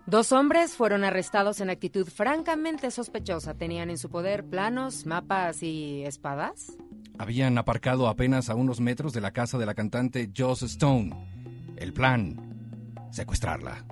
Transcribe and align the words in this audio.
Dos 0.08 0.32
hombres 0.32 0.76
fueron 0.76 1.04
arrestados 1.04 1.62
en 1.62 1.72
actitud 1.72 2.08
francamente 2.08 2.92
sospechosa. 2.92 3.56
¿Tenían 3.56 3.90
en 3.90 3.98
su 3.98 4.12
poder 4.12 4.46
planos, 4.46 5.08
mapas 5.08 5.64
y 5.64 6.04
espadas? 6.04 6.78
Habían 7.18 7.58
aparcado 7.58 8.08
apenas 8.08 8.52
a 8.52 8.56
unos 8.56 8.80
metros 8.80 9.14
de 9.14 9.22
la 9.22 9.32
casa 9.32 9.58
de 9.58 9.66
la 9.66 9.74
cantante 9.74 10.30
Joss 10.36 10.62
Stone. 10.62 11.12
El 11.76 11.92
plan, 11.92 12.38
secuestrarla. 13.10 13.84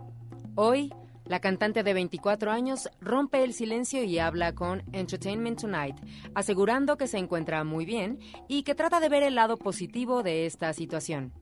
Hoy, 0.54 0.94
la 1.26 1.40
cantante 1.40 1.82
de 1.82 1.96
24 1.96 2.52
años 2.52 2.90
rompe 3.02 3.44
el 3.44 3.54
silencio 3.54 4.04
y 4.04 4.20
habla 4.20 4.54
con 4.54 4.84
Entertainment 4.92 5.62
Tonight, 5.62 5.96
asegurando 6.36 6.96
que 6.96 7.08
se 7.08 7.18
encuentra 7.18 7.64
muy 7.64 7.86
bien 7.86 8.20
y 8.48 8.62
que 8.62 8.76
trata 8.76 9.00
de 9.00 9.10
ver 9.10 9.24
el 9.24 9.34
lado 9.34 9.58
positivo 9.58 10.22
de 10.22 10.46
esta 10.46 10.74
situación. 10.74 11.34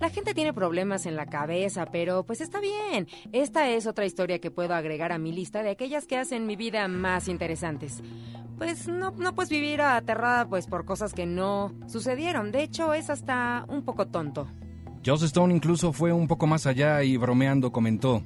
La 0.00 0.10
gente 0.10 0.32
tiene 0.32 0.52
problemas 0.52 1.06
en 1.06 1.16
la 1.16 1.26
cabeza, 1.26 1.86
pero 1.86 2.22
pues 2.22 2.40
está 2.40 2.60
bien. 2.60 3.08
Esta 3.32 3.68
es 3.68 3.86
otra 3.86 4.06
historia 4.06 4.38
que 4.38 4.52
puedo 4.52 4.74
agregar 4.74 5.10
a 5.10 5.18
mi 5.18 5.32
lista 5.32 5.62
de 5.62 5.70
aquellas 5.70 6.06
que 6.06 6.16
hacen 6.16 6.46
mi 6.46 6.54
vida 6.54 6.86
más 6.86 7.26
interesantes. 7.26 8.00
Pues 8.58 8.86
no, 8.86 9.10
no 9.10 9.34
puedes 9.34 9.50
vivir 9.50 9.82
aterrada 9.82 10.48
pues 10.48 10.66
por 10.66 10.84
cosas 10.84 11.12
que 11.12 11.26
no 11.26 11.72
sucedieron. 11.88 12.52
De 12.52 12.62
hecho, 12.62 12.94
es 12.94 13.10
hasta 13.10 13.64
un 13.68 13.82
poco 13.82 14.06
tonto. 14.06 14.46
Joss 15.04 15.22
Stone 15.22 15.54
incluso 15.54 15.92
fue 15.92 16.12
un 16.12 16.28
poco 16.28 16.46
más 16.46 16.66
allá 16.66 17.02
y 17.02 17.16
bromeando 17.16 17.72
comentó, 17.72 18.22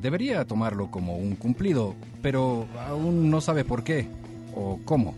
debería 0.00 0.44
tomarlo 0.46 0.90
como 0.90 1.16
un 1.16 1.36
cumplido, 1.36 1.94
pero 2.22 2.66
aún 2.88 3.30
no 3.30 3.40
sabe 3.40 3.64
por 3.64 3.84
qué 3.84 4.06
o 4.54 4.78
cómo. 4.84 5.14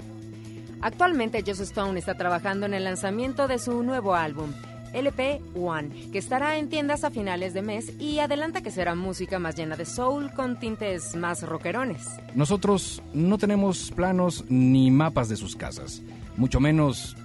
Actualmente 0.81 1.43
Joss 1.47 1.61
Stone 1.61 1.99
está 1.99 2.15
trabajando 2.15 2.67
en 2.67 2.75
el 2.75 2.85
lanzamiento 2.85 3.49
de 3.49 3.59
su 3.59 3.83
nuevo 3.83 4.15
álbum. 4.15 4.51
LP 4.93 5.41
One, 5.55 6.11
que 6.13 6.19
estará 6.19 6.59
en 6.59 6.69
tiendas 6.69 7.05
a 7.05 7.11
finales 7.11 7.55
de 7.55 7.63
mes 7.63 7.93
y 7.99 8.19
adelanta 8.19 8.63
que 8.63 8.71
será 8.71 8.95
música 8.95 9.39
más 9.39 9.57
llena 9.57 9.77
de 9.77 9.85
soul 9.85 10.33
con 10.33 10.59
tintes 10.59 11.17
más 11.17 11.43
rockerones. 11.43 12.09
Nosotros 12.35 13.03
no 13.13 13.39
tenemos 13.39 13.91
planos 13.91 14.45
ni 14.49 14.91
mapas 14.91 15.29
de 15.29 15.37
sus 15.37 15.57
casas, 15.57 16.03
mucho 16.37 16.61
menos 16.61 17.17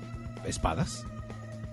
espadas. 0.45 1.05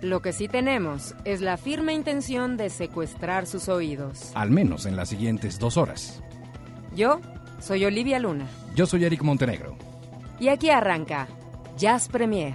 Lo 0.01 0.21
que 0.21 0.33
sí 0.33 0.49
tenemos 0.49 1.15
es 1.25 1.41
la 1.41 1.57
firme 1.57 1.95
intención 1.95 2.57
de 2.57 2.69
secuestrar 2.69 3.47
sus 3.47 3.69
oídos. 3.69 4.33
Al 4.35 4.51
menos 4.51 4.85
en 4.85 4.97
las 4.97 5.09
siguientes 5.09 5.59
dos 5.59 5.77
horas. 5.77 6.23
Yo 6.95 7.21
soy 7.59 7.85
Olivia 7.87 8.19
Luna. 8.19 8.47
Yo 8.75 8.85
soy 8.87 9.05
Eric 9.05 9.23
Montenegro. 9.23 9.77
Y 10.39 10.49
aquí 10.49 10.69
arranca 10.69 11.27
Jazz 11.79 12.09
Premier. 12.09 12.55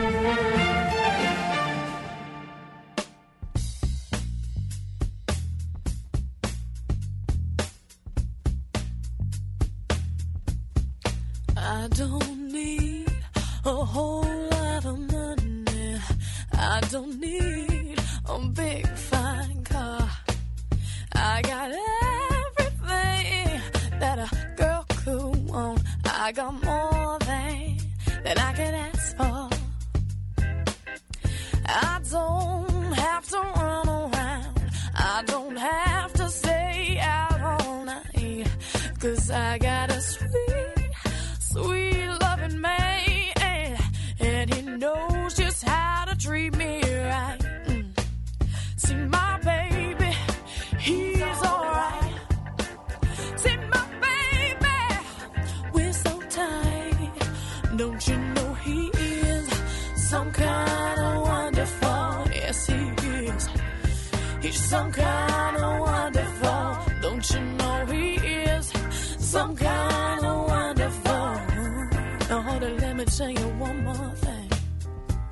Tell 73.17 73.29
you 73.29 73.47
one 73.59 73.83
more 73.83 74.11
thing. 74.15 74.49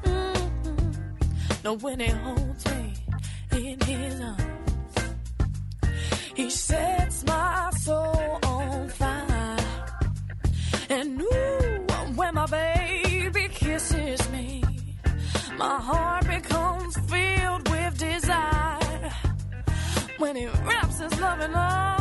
Mm-hmm. 0.03 0.91
Now 1.63 1.73
when 1.75 2.00
he 2.00 2.07
holds 2.07 2.66
me 2.72 2.94
in 3.51 3.79
his 3.79 4.22
arms, 4.22 5.16
he 6.35 6.50
sets 6.50 7.25
my 7.25 7.69
soul 7.79 8.40
on 8.44 8.90
fire. 8.90 9.57
And 10.90 11.22
ooh, 11.22 11.85
when 12.16 12.34
my 12.34 12.47
baby 12.47 13.47
kisses 13.50 14.29
me, 14.31 14.63
my 15.57 15.78
heart 15.79 16.28
becomes 16.28 16.97
filled 17.09 17.69
with 17.69 17.97
desire. 17.97 19.11
When 20.17 20.35
he 20.35 20.47
wraps 20.47 21.00
his 21.00 21.19
loving 21.19 21.53
arms 21.53 21.98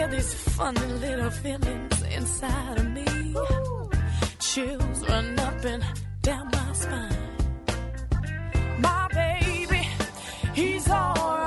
get 0.00 0.10
these 0.12 0.32
funny 0.56 0.86
little 1.04 1.30
feelings 1.30 2.02
inside 2.16 2.78
of 2.78 2.88
me. 2.90 3.04
Chills 4.38 5.08
run 5.08 5.38
up 5.38 5.64
and 5.64 5.84
down 6.22 6.46
my 6.52 6.72
spine. 6.72 7.16
My 8.78 9.08
baby, 9.12 9.82
he's 10.54 10.88
alright. 10.88 11.39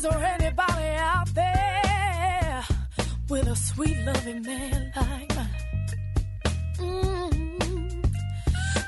Is 0.00 0.04
there 0.04 0.24
anybody 0.40 0.88
out 0.96 1.28
there 1.34 2.64
with 3.28 3.46
a 3.46 3.54
sweet 3.54 3.98
loving 3.98 4.40
man 4.40 4.92
like 4.96 5.36
mine? 5.36 5.88
Mm. 6.78 8.02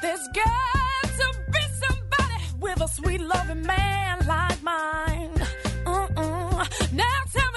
There's 0.01 0.29
got 0.33 1.05
to 1.21 1.27
be 1.53 1.65
somebody 1.85 2.45
with 2.61 2.81
a 2.81 2.89
sweet 2.89 3.21
loving 3.21 3.61
man 3.61 4.27
like 4.27 4.63
mine. 4.63 5.35
Uh-uh. 5.85 6.65
Now 6.95 7.19
tell 7.31 7.52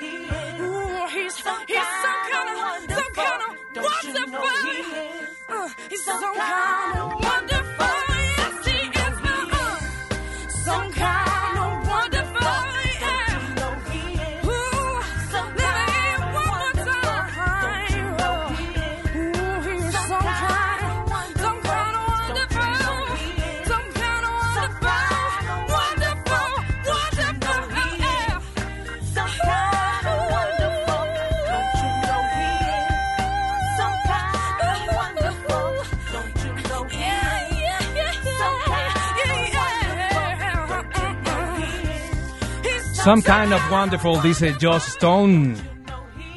he 0.00 0.33
Some 43.04 43.20
kind 43.22 43.52
of 43.52 43.60
wonderful, 43.70 44.20
dice 44.22 44.54
Joss 44.60 44.88
Stone. 44.96 45.54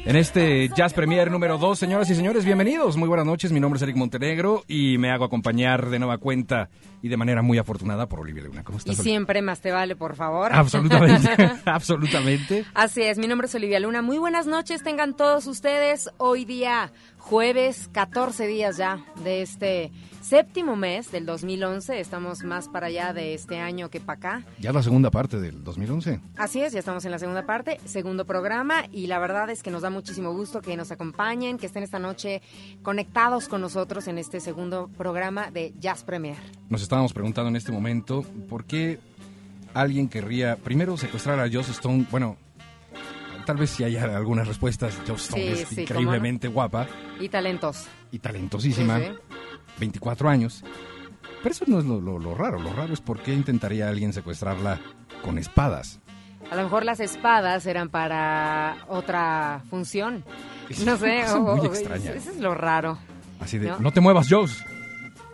En 0.04 0.16
este 0.16 0.68
Jazz 0.74 0.94
Premier 0.94 1.30
número 1.30 1.58
2, 1.58 1.78
señoras 1.78 2.08
y 2.08 2.14
señores, 2.14 2.44
bienvenidos. 2.44 2.96
Muy 2.96 3.08
buenas 3.08 3.26
noches, 3.26 3.52
mi 3.52 3.60
nombre 3.60 3.76
es 3.76 3.82
Eric 3.82 3.96
Montenegro 3.96 4.64
y 4.66 4.96
me 4.96 5.10
hago 5.10 5.24
acompañar 5.26 5.90
de 5.90 5.98
nueva 5.98 6.16
cuenta 6.16 6.70
y 7.02 7.08
de 7.08 7.16
manera 7.18 7.42
muy 7.42 7.58
afortunada 7.58 8.06
por 8.08 8.20
Olivia 8.20 8.42
Luna. 8.44 8.64
¿Cómo 8.64 8.76
Y 8.76 8.80
estás? 8.80 8.98
Olivia? 8.98 9.12
siempre 9.12 9.42
más 9.42 9.60
te 9.60 9.70
vale, 9.70 9.96
por 9.96 10.14
favor. 10.16 10.50
Absolutamente, 10.54 11.28
absolutamente. 11.66 12.64
Así 12.74 13.02
es, 13.02 13.18
mi 13.18 13.26
nombre 13.26 13.48
es 13.48 13.54
Olivia 13.54 13.80
Luna. 13.80 14.00
Muy 14.00 14.16
buenas 14.18 14.46
noches, 14.46 14.82
tengan 14.82 15.14
todos 15.14 15.46
ustedes. 15.46 16.08
Hoy 16.16 16.46
día, 16.46 16.90
jueves, 17.18 17.88
14 17.92 18.46
días 18.46 18.76
ya 18.76 19.04
de 19.22 19.42
este 19.42 19.92
séptimo 20.22 20.76
mes 20.76 21.10
del 21.10 21.26
2011. 21.26 22.00
Estamos 22.00 22.44
más 22.44 22.68
para 22.68 22.86
allá 22.86 23.12
de 23.12 23.34
este 23.34 23.60
año 23.60 23.90
que 23.90 24.00
para 24.00 24.16
acá. 24.16 24.42
Ya 24.58 24.72
la 24.72 24.82
segunda 24.82 25.10
parte 25.10 25.38
del 25.38 25.62
2011. 25.64 26.20
Así 26.36 26.60
es, 26.62 26.72
ya 26.72 26.78
estamos 26.78 27.04
en 27.04 27.10
la 27.10 27.18
segunda 27.18 27.46
parte, 27.46 27.78
segundo 27.84 28.24
programa 28.24 28.84
y 28.90 29.06
la 29.06 29.18
verdad 29.18 29.50
es 29.50 29.62
que 29.62 29.70
nos 29.70 29.82
da 29.82 29.90
muchísimo 29.90 30.32
gusto 30.32 30.60
que 30.60 30.76
nos 30.76 30.90
acompañen, 30.90 31.58
que 31.58 31.66
estén 31.66 31.82
esta 31.82 31.98
noche 31.98 32.42
conectados 32.82 33.48
con 33.48 33.60
nosotros 33.60 34.08
en 34.08 34.18
este 34.18 34.40
segundo 34.40 34.88
programa 34.96 35.50
de 35.50 35.74
Jazz 35.78 36.04
Premier. 36.04 36.36
Nos 36.68 36.82
estábamos 36.82 37.12
preguntando 37.12 37.48
en 37.48 37.56
este 37.56 37.72
momento 37.72 38.24
por 38.48 38.64
qué 38.64 38.98
alguien 39.74 40.08
querría 40.08 40.56
primero 40.56 40.96
secuestrar 40.96 41.40
a 41.40 41.50
Joss 41.50 41.68
Stone. 41.68 42.06
Bueno, 42.10 42.36
tal 43.48 43.56
vez 43.56 43.70
si 43.70 43.82
haya 43.82 44.04
algunas 44.14 44.46
respuestas. 44.46 44.94
Joss 45.08 45.22
Stone 45.24 45.42
Sí, 45.42 45.62
es 45.62 45.68
sí, 45.68 45.80
increíblemente 45.82 46.48
guapa 46.48 46.86
Y 47.18 47.30
talentosos. 47.30 47.88
y 48.12 48.18
talentosísima. 48.18 48.98
Sí, 48.98 49.04
sí. 49.06 49.12
24 49.80 50.28
años. 50.28 50.62
Pero 51.42 51.52
eso 51.52 51.64
no 51.66 51.78
es 51.78 51.86
lo, 51.86 51.98
lo- 51.98 52.18
lo 52.18 52.34
raro. 52.34 52.60
Lo 52.60 52.72
raro 52.74 52.92
es 52.92 53.00
por 53.00 53.20
qué 53.20 53.32
intentaría 53.32 53.88
alguien 53.88 54.12
secuestrarla 54.12 54.80
con 55.24 55.38
espadas. 55.38 55.98
A 56.50 56.56
lo 56.56 56.62
mejor 56.64 56.84
las 56.84 57.00
espadas 57.00 57.64
eran 57.64 57.88
para 57.88 58.76
otra 58.88 59.62
función. 59.70 60.24
No 60.84 60.96
sé, 60.98 61.20
Es 61.20 61.30
o- 61.32 61.40
muy 61.40 61.60
o- 61.60 61.64
extraña. 61.66 62.10
eso 62.12 62.30
es 62.30 62.38
lo 62.40 62.54
raro. 62.54 62.98
Así 63.40 63.56
de, 63.58 63.68
¿No? 63.68 63.78
no, 63.78 63.92
te 63.92 64.00
muevas, 64.00 64.28
Joss. 64.30 64.62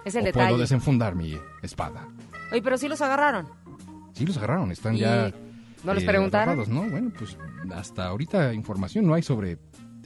Es 0.05 0.15
el 0.15 0.23
o 0.23 0.27
detalle. 0.27 0.47
puedo 0.51 0.61
desenfundar 0.61 1.17
mi 1.17 1.37
espada. 1.63 2.07
Oye, 2.53 2.63
pero 2.63 2.79
sí 2.79 2.87
los 2.89 3.01
agarraron. 3.01 3.49
Sí, 4.13 4.25
los 4.25 4.37
agarraron. 4.37 4.71
Están 4.71 4.95
Y 4.95 4.99
ya... 5.01 5.33
¿No 5.85 5.95
les 5.95 6.03
eh, 6.03 6.07
preguntaron? 6.07 6.65
¿no? 6.69 6.83
Bueno, 6.89 7.13
pues 7.17 7.37
hasta 7.75 8.07
ahorita 8.07 8.53
información 8.55 9.07
no 9.07 9.15
hay 9.15 9.23
sobre 9.23 9.59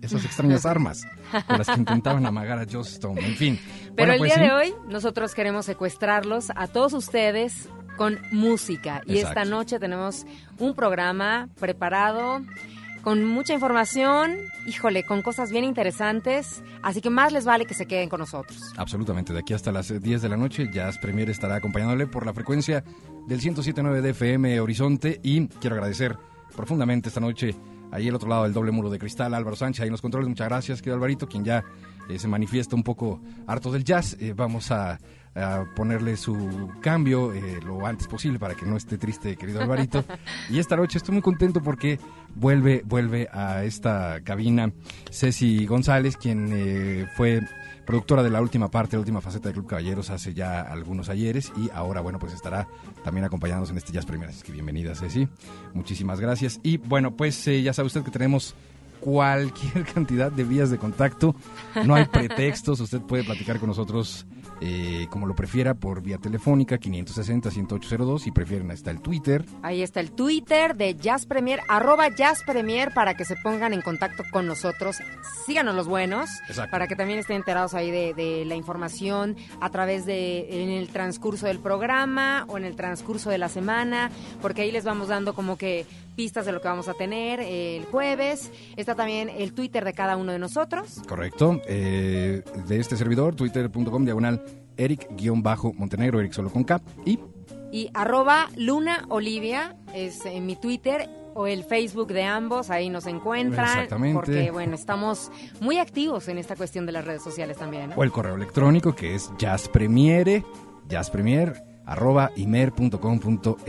esas 0.03 0.25
extrañas 0.25 0.67
armas 0.67 1.07
con 1.47 1.59
las 1.59 1.69
que 1.69 1.79
intentaban 1.79 2.27
amagar 2.27 2.59
a 2.59 2.67
Joss 2.71 2.93
Stone. 2.95 3.21
En 3.25 3.35
fin. 3.35 3.59
Pero 3.95 3.95
Bueno, 3.95 4.13
el 4.15 4.19
pues, 4.19 4.35
día 4.35 4.43
sí. 4.43 4.49
de 4.49 4.53
hoy 4.53 4.75
nosotros 4.89 5.35
queremos 5.35 5.67
secuestrarlos 5.67 6.51
a 6.55 6.67
todos 6.67 6.93
ustedes 6.93 7.69
con 7.97 8.19
música. 8.31 9.03
Y 9.07 9.19
Exacto. 9.19 9.41
esta 9.41 9.51
noche 9.51 9.79
tenemos 9.79 10.25
un 10.59 10.75
programa 10.75 11.49
preparado 11.59 12.41
con 13.03 13.25
mucha 13.25 13.55
información, 13.55 14.37
híjole, 14.67 15.05
con 15.05 15.23
cosas 15.23 15.50
bien 15.50 15.65
interesantes. 15.65 16.62
Así 16.83 17.00
que 17.00 17.11
más 17.11 17.33
les 17.33 17.45
vale 17.45 17.67
que 17.67 17.75
se 17.75 17.87
queden 17.87 18.09
con 18.09 18.21
nosotros. 18.21 18.73
Absolutamente, 18.77 19.33
de 19.33 19.41
aquí 19.41 19.55
hasta 19.55 19.73
las 19.73 19.91
eh, 19.91 20.00
10 20.00 20.23
de 20.23 20.29
la 20.29 20.37
noche, 20.37 20.69
Jazz 20.73 20.99
Premier 20.99 21.31
estará 21.31 21.56
acompañándole 21.56 22.06
por 22.06 22.27
la 22.27 22.33
frecuencia 22.33 22.85
del 23.27 23.41
107.9 23.41 24.00
de 24.00 24.11
FM 24.11 24.61
Horizonte 24.61 25.21
y 25.23 25.49
quiero 25.49 25.77
agradecer 25.77 26.17
profundamente 26.56 27.09
esta 27.09 27.21
noche 27.21 27.55
ahí 27.91 28.09
al 28.09 28.15
otro 28.15 28.29
lado 28.29 28.45
del 28.45 28.53
doble 28.53 28.73
muro 28.73 28.91
de 28.91 28.99
cristal, 28.99 29.35
Álvaro 29.35 29.56
Sánchez, 29.56 29.83
ahí 29.83 29.89
en 29.89 29.93
los 29.93 30.03
controles, 30.03 30.29
muchas 30.29 30.49
gracias, 30.49 30.81
querido 30.81 30.97
Alvarito, 30.97 31.29
quien 31.29 31.45
ya 31.45 31.65
eh, 32.09 32.19
se 32.19 32.29
manifiesta 32.29 32.75
un 32.75 32.83
poco 32.83 33.21
harto 33.47 33.71
del 33.71 33.85
jazz. 33.85 34.17
Eh, 34.21 34.33
vamos 34.35 34.71
a, 34.71 34.99
a 35.35 35.65
ponerle 35.77 36.17
su 36.17 36.71
cambio 36.81 37.33
eh, 37.33 37.61
lo 37.65 37.87
antes 37.87 38.06
posible 38.06 38.39
para 38.39 38.55
que 38.55 38.67
no 38.67 38.77
esté 38.77 38.99
triste, 38.99 39.37
querido 39.37 39.61
Alvarito. 39.61 40.05
y 40.50 40.59
esta 40.59 40.77
noche 40.77 40.99
estoy 40.99 41.15
muy 41.15 41.23
contento 41.23 41.62
porque 41.62 41.99
vuelve, 42.38 42.82
vuelve 42.85 43.29
a 43.32 43.64
esta 43.64 44.20
cabina 44.23 44.73
Ceci 45.11 45.67
González, 45.67 46.17
quien 46.17 46.50
eh, 46.52 47.06
fue 47.17 47.43
productora 47.85 48.23
de 48.23 48.31
la 48.31 48.43
última 48.43 48.70
parte, 48.70 48.96
la 48.96 49.00
última 49.00 49.20
faceta 49.20 49.49
de 49.49 49.55
Club 49.55 49.67
Caballeros 49.67 50.11
hace 50.11 50.35
ya 50.35 50.61
algunos 50.61 51.08
ayeres 51.08 51.52
y 51.56 51.70
ahora, 51.73 52.00
bueno, 52.00 52.19
pues 52.19 52.35
estará 52.35 52.69
también 53.02 53.25
acompañándonos 53.25 53.70
en 53.70 53.79
este 53.79 53.93
Jazz 53.93 54.05
Premier. 54.05 54.29
Así 54.29 54.43
que 54.43 54.52
bienvenida, 54.52 54.94
Ceci. 54.94 55.26
Muchísimas 55.73 56.20
gracias. 56.20 56.61
Y 56.62 56.76
bueno, 56.76 57.17
pues 57.17 57.46
eh, 57.49 57.62
ya 57.62 57.73
sabe 57.73 57.87
usted 57.87 58.02
que 58.02 58.11
tenemos 58.11 58.55
cualquier 59.00 59.85
cantidad 59.94 60.31
de 60.31 60.44
vías 60.44 60.71
de 60.71 60.78
contacto. 60.78 61.35
No 61.85 61.95
hay 61.95 62.04
pretextos. 62.07 62.80
Usted 62.80 63.00
puede 63.00 63.25
platicar 63.25 63.59
con 63.59 63.68
nosotros 63.68 64.26
eh, 64.61 65.07
como 65.11 65.27
lo 65.27 65.35
prefiera 65.35 65.75
por 65.75 66.03
vía 66.03 66.19
telefónica 66.19 66.79
560-1802. 66.79 68.19
Si 68.19 68.31
prefieren, 68.31 68.71
está 68.71 68.91
el 68.91 69.00
Twitter. 69.00 69.45
Ahí 69.62 69.83
está 69.83 70.00
el 70.00 70.11
Twitter 70.11 70.77
de 70.77 70.95
Jazz 70.97 71.27
Premier, 71.27 71.61
arroba 71.69 72.09
Jazz 72.15 72.43
Premier, 72.45 72.93
para 72.93 73.15
que 73.15 73.25
se 73.25 73.37
pongan 73.37 73.73
en 73.73 73.83
contacto 73.83 74.25
con 74.31 74.47
nosotros. 74.47 74.99
Síganos 75.47 75.75
los 75.75 75.88
buenos, 75.88 76.29
Exacto. 76.49 76.71
para 76.71 76.87
que 76.87 76.97
también 76.97 77.19
estén 77.19 77.37
enterados 77.37 77.75
ahí 77.75 77.91
de, 77.91 78.15
de 78.15 78.45
la 78.45 78.55
información 78.57 79.37
a 79.61 79.71
través 79.71 80.05
de, 80.07 80.62
en 80.62 80.71
el 80.71 80.88
transcurso 80.88 81.47
del 81.47 81.59
programa 81.59 82.45
o 82.49 82.59
en 82.59 82.65
el 82.65 82.77
transcurso 82.77 83.31
de 83.31 83.38
la 83.38 83.49
semana, 83.49 84.11
porque 84.43 84.62
ahí 84.62 84.71
les 84.71 84.85
vamos 84.85 85.09
dando 85.09 85.35
como 85.35 85.57
que 85.57 85.87
pistas 86.19 86.45
de 86.45 86.51
lo 86.51 86.61
que 86.61 86.67
vamos 86.67 86.89
a 86.89 86.95
tener 86.95 87.39
el 87.39 87.85
jueves. 87.85 88.51
Está 88.77 88.97
también 88.97 89.29
el 89.29 89.53
Twitter 89.53 89.85
de 89.85 89.93
cada 89.93 90.17
uno 90.17 90.33
de 90.33 90.41
nosotros. 90.41 91.01
Correcto. 91.07 91.63
Eh, 91.69 92.43
de 92.67 92.81
este 92.81 92.97
servidor, 92.97 93.37
twitter.com, 93.37 94.05
diagonal, 94.05 94.45
Eric-Montenegro, 94.77 96.19
Eric 96.19 96.33
solo 96.33 96.51
con 96.51 96.65
K. 96.65 96.83
Y 97.05 97.21
Y 97.71 97.89
arroba 97.95 98.49
Luna 98.57 99.07
Olivia 99.11 99.77
es 99.95 100.27
en 100.27 100.45
mi 100.45 100.57
Twitter 100.57 101.09
o 101.35 101.47
el 101.47 101.63
Facebook 101.63 102.09
de 102.09 102.25
ambos, 102.25 102.71
ahí 102.71 102.91
nos 102.91 103.07
encuentran. 103.07 103.69
Exactamente. 103.69 104.15
Porque, 104.15 104.51
bueno, 104.51 104.75
estamos 104.75 105.31
muy 105.61 105.79
activos 105.79 106.27
en 106.27 106.39
esta 106.39 106.57
cuestión 106.57 106.85
de 106.85 106.91
las 106.91 107.05
redes 107.05 107.23
sociales 107.23 107.59
también. 107.59 107.91
¿no? 107.91 107.95
o 107.95 108.03
el 108.03 108.11
correo 108.11 108.35
electrónico 108.35 108.93
que 108.93 109.15
es 109.15 109.31
jazzpremiere, 109.39 110.45
jazzpremier, 110.89 111.63
arroba 111.87 112.33
imer.com.mx. 112.35 113.63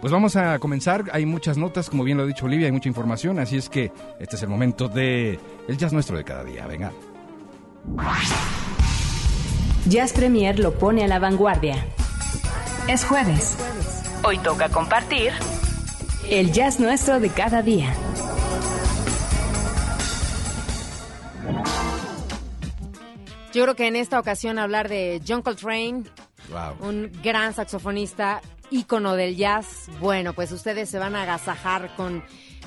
pues 0.00 0.12
vamos 0.12 0.36
a 0.36 0.58
comenzar, 0.58 1.04
hay 1.12 1.26
muchas 1.26 1.56
notas, 1.56 1.90
como 1.90 2.04
bien 2.04 2.16
lo 2.18 2.24
ha 2.24 2.26
dicho 2.26 2.46
Olivia, 2.46 2.66
hay 2.66 2.72
mucha 2.72 2.88
información, 2.88 3.38
así 3.38 3.56
es 3.56 3.68
que 3.68 3.90
este 4.20 4.36
es 4.36 4.42
el 4.42 4.48
momento 4.48 4.88
de 4.88 5.40
el 5.68 5.76
jazz 5.76 5.92
nuestro 5.92 6.16
de 6.16 6.24
cada 6.24 6.44
día, 6.44 6.66
venga. 6.66 6.92
Jazz 9.88 10.12
Premier 10.12 10.58
lo 10.58 10.72
pone 10.74 11.04
a 11.04 11.08
la 11.08 11.18
vanguardia. 11.18 11.84
Es 12.88 13.04
jueves. 13.04 13.56
Hoy 14.24 14.38
toca 14.38 14.68
compartir 14.68 15.32
El 16.28 16.52
jazz 16.52 16.80
nuestro 16.80 17.20
de 17.20 17.28
cada 17.30 17.62
día. 17.62 17.94
Yo 23.52 23.62
creo 23.62 23.74
que 23.74 23.86
en 23.86 23.96
esta 23.96 24.20
ocasión 24.20 24.58
hablar 24.58 24.88
de 24.88 25.22
John 25.26 25.42
Coltrane, 25.42 26.04
Wow. 26.50 26.88
un 26.88 27.10
gran 27.24 27.54
saxofonista, 27.54 28.40
ícono 28.70 29.14
del 29.16 29.34
jazz, 29.36 29.88
bueno, 29.98 30.32
pues 30.32 30.52
ustedes 30.52 30.88
se 30.88 30.98
van 30.98 31.16
a 31.16 31.22
agasajar 31.22 31.94
con, 31.96 32.22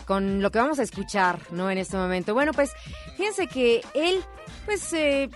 con 0.06 0.42
lo 0.42 0.52
que 0.52 0.60
vamos 0.60 0.80
a 0.80 0.84
escuchar, 0.84 1.40
¿no? 1.52 1.70
En 1.72 1.78
este 1.78 1.96
momento. 1.96 2.34
Bueno, 2.34 2.52
pues 2.54 2.72
fíjense 3.16 3.48
que 3.48 3.82
él, 3.94 4.22
pues 4.66 4.92
eh, 4.94 5.30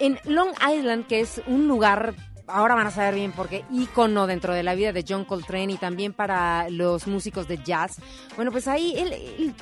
en 0.00 0.18
Long 0.24 0.50
Island, 0.60 1.06
que 1.06 1.20
es 1.20 1.40
un 1.46 1.68
lugar... 1.68 2.14
Ahora 2.46 2.74
van 2.74 2.86
a 2.86 2.90
saber 2.90 3.14
bien 3.14 3.32
por 3.32 3.48
qué 3.48 3.64
ícono 3.72 4.26
dentro 4.26 4.52
de 4.52 4.62
la 4.62 4.74
vida 4.74 4.92
de 4.92 5.02
John 5.08 5.24
Coltrane 5.24 5.72
y 5.72 5.76
también 5.78 6.12
para 6.12 6.68
los 6.68 7.06
músicos 7.06 7.48
de 7.48 7.56
jazz. 7.56 7.96
Bueno, 8.36 8.52
pues 8.52 8.68
ahí 8.68 8.92
él- 8.98 9.14
él 9.14 9.54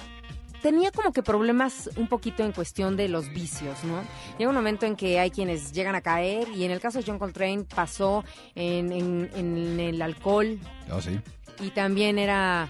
tenía 0.62 0.91
como 0.91 1.12
que 1.12 1.23
problemas 1.23 1.89
un 1.97 2.09
poquito 2.09 2.43
en 2.45 2.51
cuestión 2.51 2.97
de 2.97 3.09
los 3.09 3.29
vicios, 3.33 3.85
¿no? 3.85 4.03
Llega 4.37 4.49
un 4.51 4.57
momento 4.57 4.85
en 4.85 4.97
que 4.97 5.21
hay 5.21 5.31
quienes 5.31 5.71
llegan 5.73 5.95
a 5.95 6.01
caer 6.01 6.49
y 6.49 6.65
en 6.65 6.73
el 6.73 6.81
caso 6.81 6.99
de 6.99 7.05
John 7.07 7.21
Coltrane 7.21 7.65
pasó 7.73 8.25
en, 8.57 8.91
en- 8.91 9.31
en 9.37 9.79
el 9.79 10.03
alcohol 10.03 10.59
Oh, 10.91 11.01
sí. 11.01 11.21
y 11.61 11.71
también 11.71 12.19
era 12.19 12.69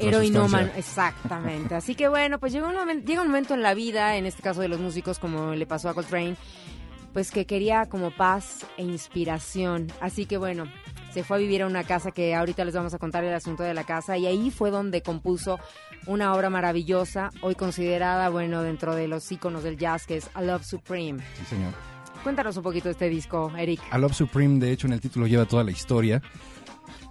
heroinómano. 0.00 0.70
Exactamente. 0.78 1.74
Así 1.74 1.94
que 1.94 2.08
bueno, 2.08 2.38
pues 2.40 2.52
llega 2.54 2.68
un, 2.68 2.74
momento, 2.74 3.06
llega 3.06 3.20
un 3.20 3.28
momento 3.28 3.52
en 3.52 3.60
la 3.62 3.74
vida, 3.74 4.16
en 4.16 4.24
este 4.24 4.42
caso 4.42 4.62
de 4.62 4.68
los 4.68 4.80
músicos 4.80 5.18
como 5.18 5.54
le 5.54 5.66
pasó 5.66 5.90
a 5.90 5.94
Coltrane, 5.94 6.36
pues 7.12 7.30
que 7.30 7.46
quería 7.46 7.86
como 7.86 8.10
paz 8.10 8.66
e 8.76 8.82
inspiración. 8.82 9.88
Así 10.00 10.26
que 10.26 10.36
bueno, 10.36 10.64
se 11.12 11.24
fue 11.24 11.36
a 11.36 11.40
vivir 11.40 11.62
a 11.62 11.66
una 11.66 11.84
casa 11.84 12.10
que 12.10 12.34
ahorita 12.34 12.64
les 12.64 12.74
vamos 12.74 12.94
a 12.94 12.98
contar 12.98 13.24
el 13.24 13.34
asunto 13.34 13.62
de 13.62 13.74
la 13.74 13.84
casa 13.84 14.16
y 14.16 14.26
ahí 14.26 14.50
fue 14.50 14.70
donde 14.70 15.02
compuso 15.02 15.58
una 16.06 16.34
obra 16.34 16.50
maravillosa, 16.50 17.30
hoy 17.42 17.54
considerada, 17.54 18.28
bueno, 18.28 18.62
dentro 18.62 18.94
de 18.94 19.08
los 19.08 19.30
íconos 19.30 19.62
del 19.62 19.76
jazz, 19.76 20.06
que 20.06 20.16
es 20.16 20.30
A 20.34 20.42
Love 20.42 20.64
Supreme. 20.64 21.22
Sí, 21.38 21.44
señor. 21.44 21.72
Cuéntanos 22.22 22.56
un 22.56 22.62
poquito 22.62 22.84
de 22.84 22.92
este 22.92 23.08
disco, 23.08 23.52
Eric. 23.56 23.80
A 23.90 23.98
Love 23.98 24.14
Supreme, 24.14 24.58
de 24.58 24.72
hecho, 24.72 24.86
en 24.86 24.94
el 24.94 25.00
título 25.00 25.26
lleva 25.26 25.44
toda 25.44 25.64
la 25.64 25.70
historia. 25.70 26.22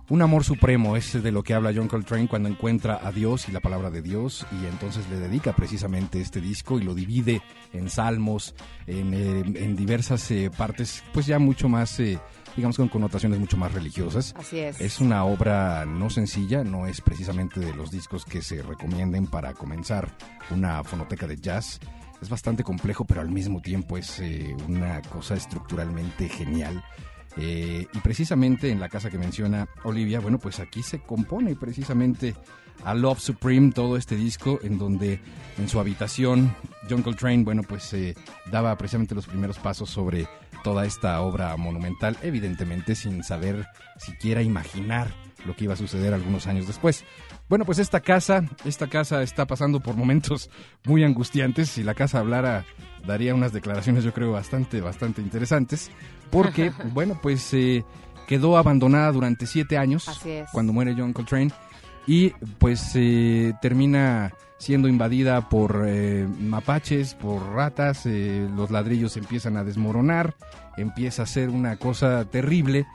Un 0.10 0.22
amor 0.22 0.43
supremo 0.43 0.98
es 0.98 1.22
de 1.24 1.31
lo 1.31 1.41
que 1.41 1.53
habla 1.53 1.72
John 1.74 1.88
Coltrane 1.88 2.27
cuando 2.27 2.50
encuentra 2.50 3.00
a 3.01 3.12
Dios 3.12 3.48
y 3.48 3.51
la 3.51 3.62
palabra 3.62 3.89
de 3.89 4.01
Dios 4.01 4.46
y 4.51 4.65
entonces 4.65 5.10
le 5.10 5.17
dedica 5.17 5.53
precisamente 5.53 6.20
este 6.20 6.41
disco 6.41 6.79
y 6.79 6.84
lo 6.84 6.93
divide 6.93 7.41
en 7.72 7.89
salmos, 7.89 8.53
en, 8.88 9.13
eh, 9.13 9.43
en 9.55 9.75
diversas 9.77 10.29
eh, 10.31 10.51
partes, 10.55 11.03
pues 11.13 11.25
ya 11.25 11.39
mucho 11.39 11.70
más, 11.70 11.98
eh, 12.01 12.20
digamos 12.58 12.75
con 12.75 12.89
connotaciones 12.89 13.39
mucho 13.39 13.55
más 13.55 13.74
religiosas. 13.74 14.34
Así 14.38 14.60
es. 14.60 14.81
Es 14.81 15.00
una 15.00 15.24
obra 15.24 15.86
no 15.86 16.10
sencilla, 16.10 16.63
no 16.63 16.88
es 16.88 17.00
precisamente 17.00 17.62
de 17.62 17.74
los 17.74 17.89
discos 17.89 18.25
que 18.25 18.41
se 18.41 18.62
recomienden 18.62 19.27
para 19.27 19.53
comenzar 19.53 20.10
una 20.50 20.84
fonoteca 20.84 21.25
de 21.25 21.38
jazz. 21.38 21.79
Es 22.22 22.29
bastante 22.29 22.63
complejo, 22.63 23.03
pero 23.03 23.22
al 23.22 23.31
mismo 23.31 23.62
tiempo 23.62 23.98
es 23.98 24.20
eh, 24.20 24.55
una 24.67 25.01
cosa 25.01 25.34
estructuralmente 25.36 26.29
genial. 26.29 26.84
Eh, 27.38 27.88
y 27.93 28.00
precisamente 28.00 28.69
en 28.69 28.79
la 28.79 28.89
casa 28.89 29.09
que 29.09 29.17
menciona 29.17 29.67
Olivia, 29.83 30.19
bueno, 30.19 30.38
pues 30.38 30.59
aquí 30.59 30.83
se 30.83 31.00
compone 31.00 31.55
precisamente 31.55 32.35
a 32.83 32.93
Love 32.93 33.19
Supreme 33.19 33.71
todo 33.71 33.95
este 33.97 34.15
disco 34.15 34.59
en 34.63 34.77
donde 34.77 35.19
en 35.57 35.69
su 35.69 35.79
habitación 35.79 36.53
John 36.89 37.03
Coltrane, 37.03 37.43
bueno, 37.43 37.63
pues 37.63 37.93
eh, 37.93 38.15
daba 38.51 38.75
precisamente 38.77 39.15
los 39.15 39.27
primeros 39.27 39.59
pasos 39.59 39.89
sobre 39.89 40.27
toda 40.63 40.85
esta 40.85 41.21
obra 41.21 41.55
monumental, 41.57 42.17
evidentemente 42.21 42.95
sin 42.95 43.23
saber 43.23 43.67
siquiera 43.97 44.41
imaginar 44.41 45.13
lo 45.45 45.55
que 45.55 45.65
iba 45.65 45.74
a 45.74 45.77
suceder 45.77 46.13
algunos 46.13 46.48
años 46.48 46.67
después. 46.67 47.05
Bueno, 47.50 47.65
pues 47.65 47.79
esta 47.79 48.00
casa, 48.00 48.43
esta 48.65 48.88
casa 48.88 49.24
está 49.24 49.45
pasando 49.45 49.79
por 49.79 49.95
momentos 49.95 50.50
muy 50.86 51.03
angustiantes. 51.03 51.69
Si 51.69 51.83
la 51.83 51.93
casa 51.93 52.19
hablara, 52.19 52.65
daría 53.05 53.36
unas 53.36 53.53
declaraciones, 53.53 54.03
yo 54.03 54.13
creo, 54.13 54.31
bastante, 54.31 54.81
bastante 54.81 55.21
interesantes. 55.21 55.91
Porque, 56.29 56.71
bueno, 56.93 57.19
pues 57.21 57.53
eh, 57.53 57.83
quedó 58.27 58.57
abandonada 58.57 59.12
durante 59.12 59.45
siete 59.45 59.77
años 59.77 60.07
Así 60.07 60.29
es. 60.31 60.50
cuando 60.51 60.71
muere 60.71 60.95
John 60.98 61.12
Coltrane 61.12 61.51
y 62.07 62.29
pues 62.60 62.91
eh, 62.95 63.53
termina 63.62 64.33
siendo 64.57 64.88
invadida 64.88 65.50
por 65.50 65.86
eh, 65.88 66.27
mapaches, 66.39 67.15
por 67.15 67.41
ratas, 67.53 68.05
eh, 68.05 68.48
los 68.55 68.71
ladrillos 68.71 69.17
empiezan 69.17 69.57
a 69.57 69.63
desmoronar, 69.63 70.36
empieza 70.77 71.24
a 71.24 71.25
ser 71.25 71.50
una 71.50 71.77
cosa 71.77 72.25
terrible 72.25 72.86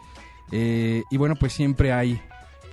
y 0.53 1.17
bueno 1.17 1.35
pues 1.35 1.53
siempre 1.53 1.93
hay 1.93 2.21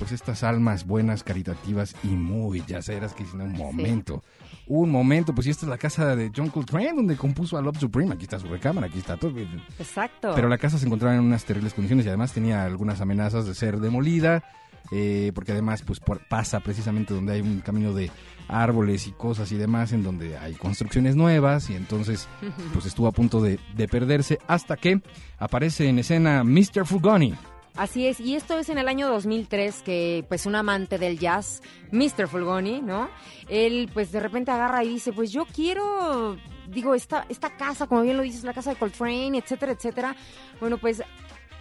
pues 0.03 0.11
estas 0.13 0.43
almas 0.43 0.85
buenas, 0.85 1.23
caritativas 1.23 1.95
y 2.03 2.07
muy 2.07 2.61
yaceras 2.67 3.13
que 3.13 3.23
dicen 3.23 3.41
un 3.41 3.53
momento, 3.53 4.21
un 4.67 4.89
momento, 4.91 5.33
pues 5.33 5.45
si 5.45 5.51
esta 5.51 5.65
es 5.65 5.69
la 5.69 5.77
casa 5.77 6.15
de 6.15 6.31
John 6.35 6.49
Coltrane 6.49 6.93
donde 6.93 7.15
compuso 7.15 7.57
a 7.57 7.61
Love 7.61 7.79
Supreme, 7.79 8.13
aquí 8.13 8.23
está 8.23 8.37
su 8.39 8.47
recámara, 8.47 8.87
aquí 8.87 8.99
está 8.99 9.17
todo. 9.17 9.33
Exacto. 9.79 10.33
Pero 10.35 10.49
la 10.49 10.57
casa 10.57 10.77
se 10.77 10.85
encontraba 10.85 11.15
en 11.15 11.21
unas 11.21 11.45
terribles 11.45 11.73
condiciones 11.73 12.05
y 12.05 12.09
además 12.09 12.33
tenía 12.33 12.65
algunas 12.65 12.99
amenazas 13.01 13.45
de 13.45 13.55
ser 13.55 13.79
demolida, 13.79 14.43
eh, 14.91 15.31
porque 15.33 15.53
además 15.53 15.81
pues 15.81 15.99
por- 16.01 16.27
pasa 16.27 16.59
precisamente 16.59 17.13
donde 17.13 17.33
hay 17.33 17.41
un 17.41 17.61
camino 17.61 17.93
de 17.93 18.11
árboles 18.49 19.07
y 19.07 19.11
cosas 19.13 19.51
y 19.53 19.55
demás, 19.55 19.93
en 19.93 20.03
donde 20.03 20.37
hay 20.37 20.53
construcciones 20.55 21.15
nuevas 21.15 21.69
y 21.69 21.75
entonces 21.75 22.27
pues 22.73 22.85
estuvo 22.85 23.07
a 23.07 23.11
punto 23.13 23.41
de, 23.41 23.57
de 23.75 23.87
perderse 23.87 24.39
hasta 24.47 24.75
que 24.75 25.01
aparece 25.39 25.87
en 25.87 25.99
escena 25.99 26.43
Mr. 26.43 26.85
Fugoni. 26.85 27.33
Así 27.75 28.05
es, 28.05 28.19
y 28.19 28.35
esto 28.35 28.59
es 28.59 28.69
en 28.69 28.77
el 28.77 28.87
año 28.87 29.07
2003 29.09 29.81
que 29.81 30.23
pues 30.27 30.45
un 30.45 30.55
amante 30.55 30.99
del 30.99 31.17
jazz, 31.17 31.61
Mr. 31.91 32.27
Fulgoni, 32.27 32.81
¿no? 32.81 33.09
Él 33.49 33.89
pues 33.91 34.11
de 34.11 34.19
repente 34.19 34.51
agarra 34.51 34.83
y 34.83 34.89
dice, 34.89 35.11
pues 35.11 35.31
yo 35.31 35.45
quiero, 35.45 36.37
digo, 36.67 36.93
esta, 36.93 37.25
esta 37.29 37.57
casa, 37.57 37.87
como 37.87 38.03
bien 38.03 38.15
lo 38.15 38.21
dices, 38.21 38.43
la 38.43 38.53
casa 38.53 38.69
de 38.69 38.75
Coltrane, 38.75 39.39
etcétera, 39.39 39.71
etcétera. 39.71 40.15
Bueno, 40.59 40.77
pues 40.77 41.01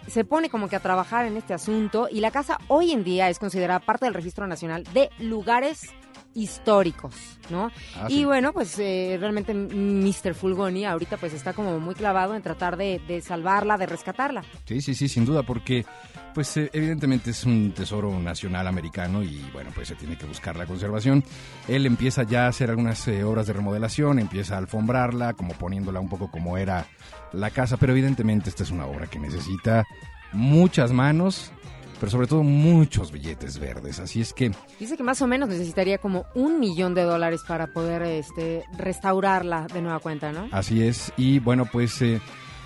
se 0.05 0.23
pone 0.23 0.51
como 0.51 0.69
que 0.69 0.75
a 0.75 0.81
trabajar 0.81 1.25
en 1.25 1.35
este 1.35 1.55
asunto 1.55 2.07
y 2.11 2.19
la 2.19 2.29
casa 2.29 2.59
hoy 2.67 2.91
en 2.91 3.03
día 3.03 3.29
es 3.29 3.39
considerada 3.39 3.79
parte 3.79 4.05
del 4.05 4.13
Registro 4.13 4.45
Nacional 4.45 4.83
de 4.93 5.09
Lugares 5.17 5.89
históricos, 6.35 7.15
¿no? 7.49 7.71
Ah, 7.95 8.07
y 8.09 8.19
sí. 8.19 8.25
bueno, 8.25 8.53
pues 8.53 8.77
eh, 8.79 9.17
realmente 9.19 9.53
Mr. 9.53 10.33
Fulgoni 10.33 10.85
ahorita 10.85 11.17
pues 11.17 11.33
está 11.33 11.53
como 11.53 11.79
muy 11.79 11.95
clavado 11.95 12.35
en 12.35 12.41
tratar 12.41 12.77
de, 12.77 12.99
de 13.07 13.21
salvarla, 13.21 13.77
de 13.77 13.85
rescatarla. 13.85 14.43
Sí, 14.65 14.81
sí, 14.81 14.95
sí, 14.95 15.07
sin 15.07 15.25
duda, 15.25 15.43
porque 15.43 15.85
pues 16.33 16.57
eh, 16.57 16.69
evidentemente 16.73 17.31
es 17.31 17.43
un 17.45 17.71
tesoro 17.71 18.19
nacional 18.19 18.67
americano 18.67 19.23
y 19.23 19.41
bueno, 19.53 19.71
pues 19.73 19.87
se 19.87 19.95
tiene 19.95 20.17
que 20.17 20.25
buscar 20.25 20.55
la 20.55 20.65
conservación. 20.65 21.23
Él 21.67 21.85
empieza 21.85 22.23
ya 22.23 22.45
a 22.45 22.49
hacer 22.49 22.69
algunas 22.69 23.07
eh, 23.07 23.23
obras 23.23 23.47
de 23.47 23.53
remodelación, 23.53 24.19
empieza 24.19 24.55
a 24.55 24.57
alfombrarla, 24.57 25.33
como 25.33 25.53
poniéndola 25.53 25.99
un 25.99 26.09
poco 26.09 26.31
como 26.31 26.57
era 26.57 26.87
la 27.31 27.51
casa, 27.51 27.77
pero 27.77 27.93
evidentemente 27.93 28.49
esta 28.49 28.63
es 28.63 28.71
una 28.71 28.85
obra 28.85 29.07
que 29.07 29.19
necesita 29.19 29.85
muchas 30.33 30.91
manos, 30.91 31.51
pero 32.03 32.11
sobre 32.11 32.27
todo 32.27 32.43
muchos 32.43 33.13
billetes 33.13 33.57
verdes. 33.57 33.97
Así 34.01 34.19
es 34.19 34.33
que 34.33 34.51
Dice 34.77 34.97
que 34.97 35.03
más 35.03 35.21
o 35.21 35.27
menos 35.27 35.47
necesitaría 35.47 35.99
como 35.99 36.25
un 36.35 36.59
millón 36.59 36.93
de 36.93 37.03
dólares 37.03 37.43
para 37.47 37.67
poder 37.67 38.01
este, 38.01 38.65
restaurarla 38.77 39.67
de 39.73 39.81
nueva 39.81 39.99
cuenta, 39.99 40.33
¿no? 40.33 40.49
Así 40.51 40.83
es, 40.83 41.13
y 41.15 41.39
bueno, 41.39 41.65
pues 41.71 42.01
eh, 42.01 42.19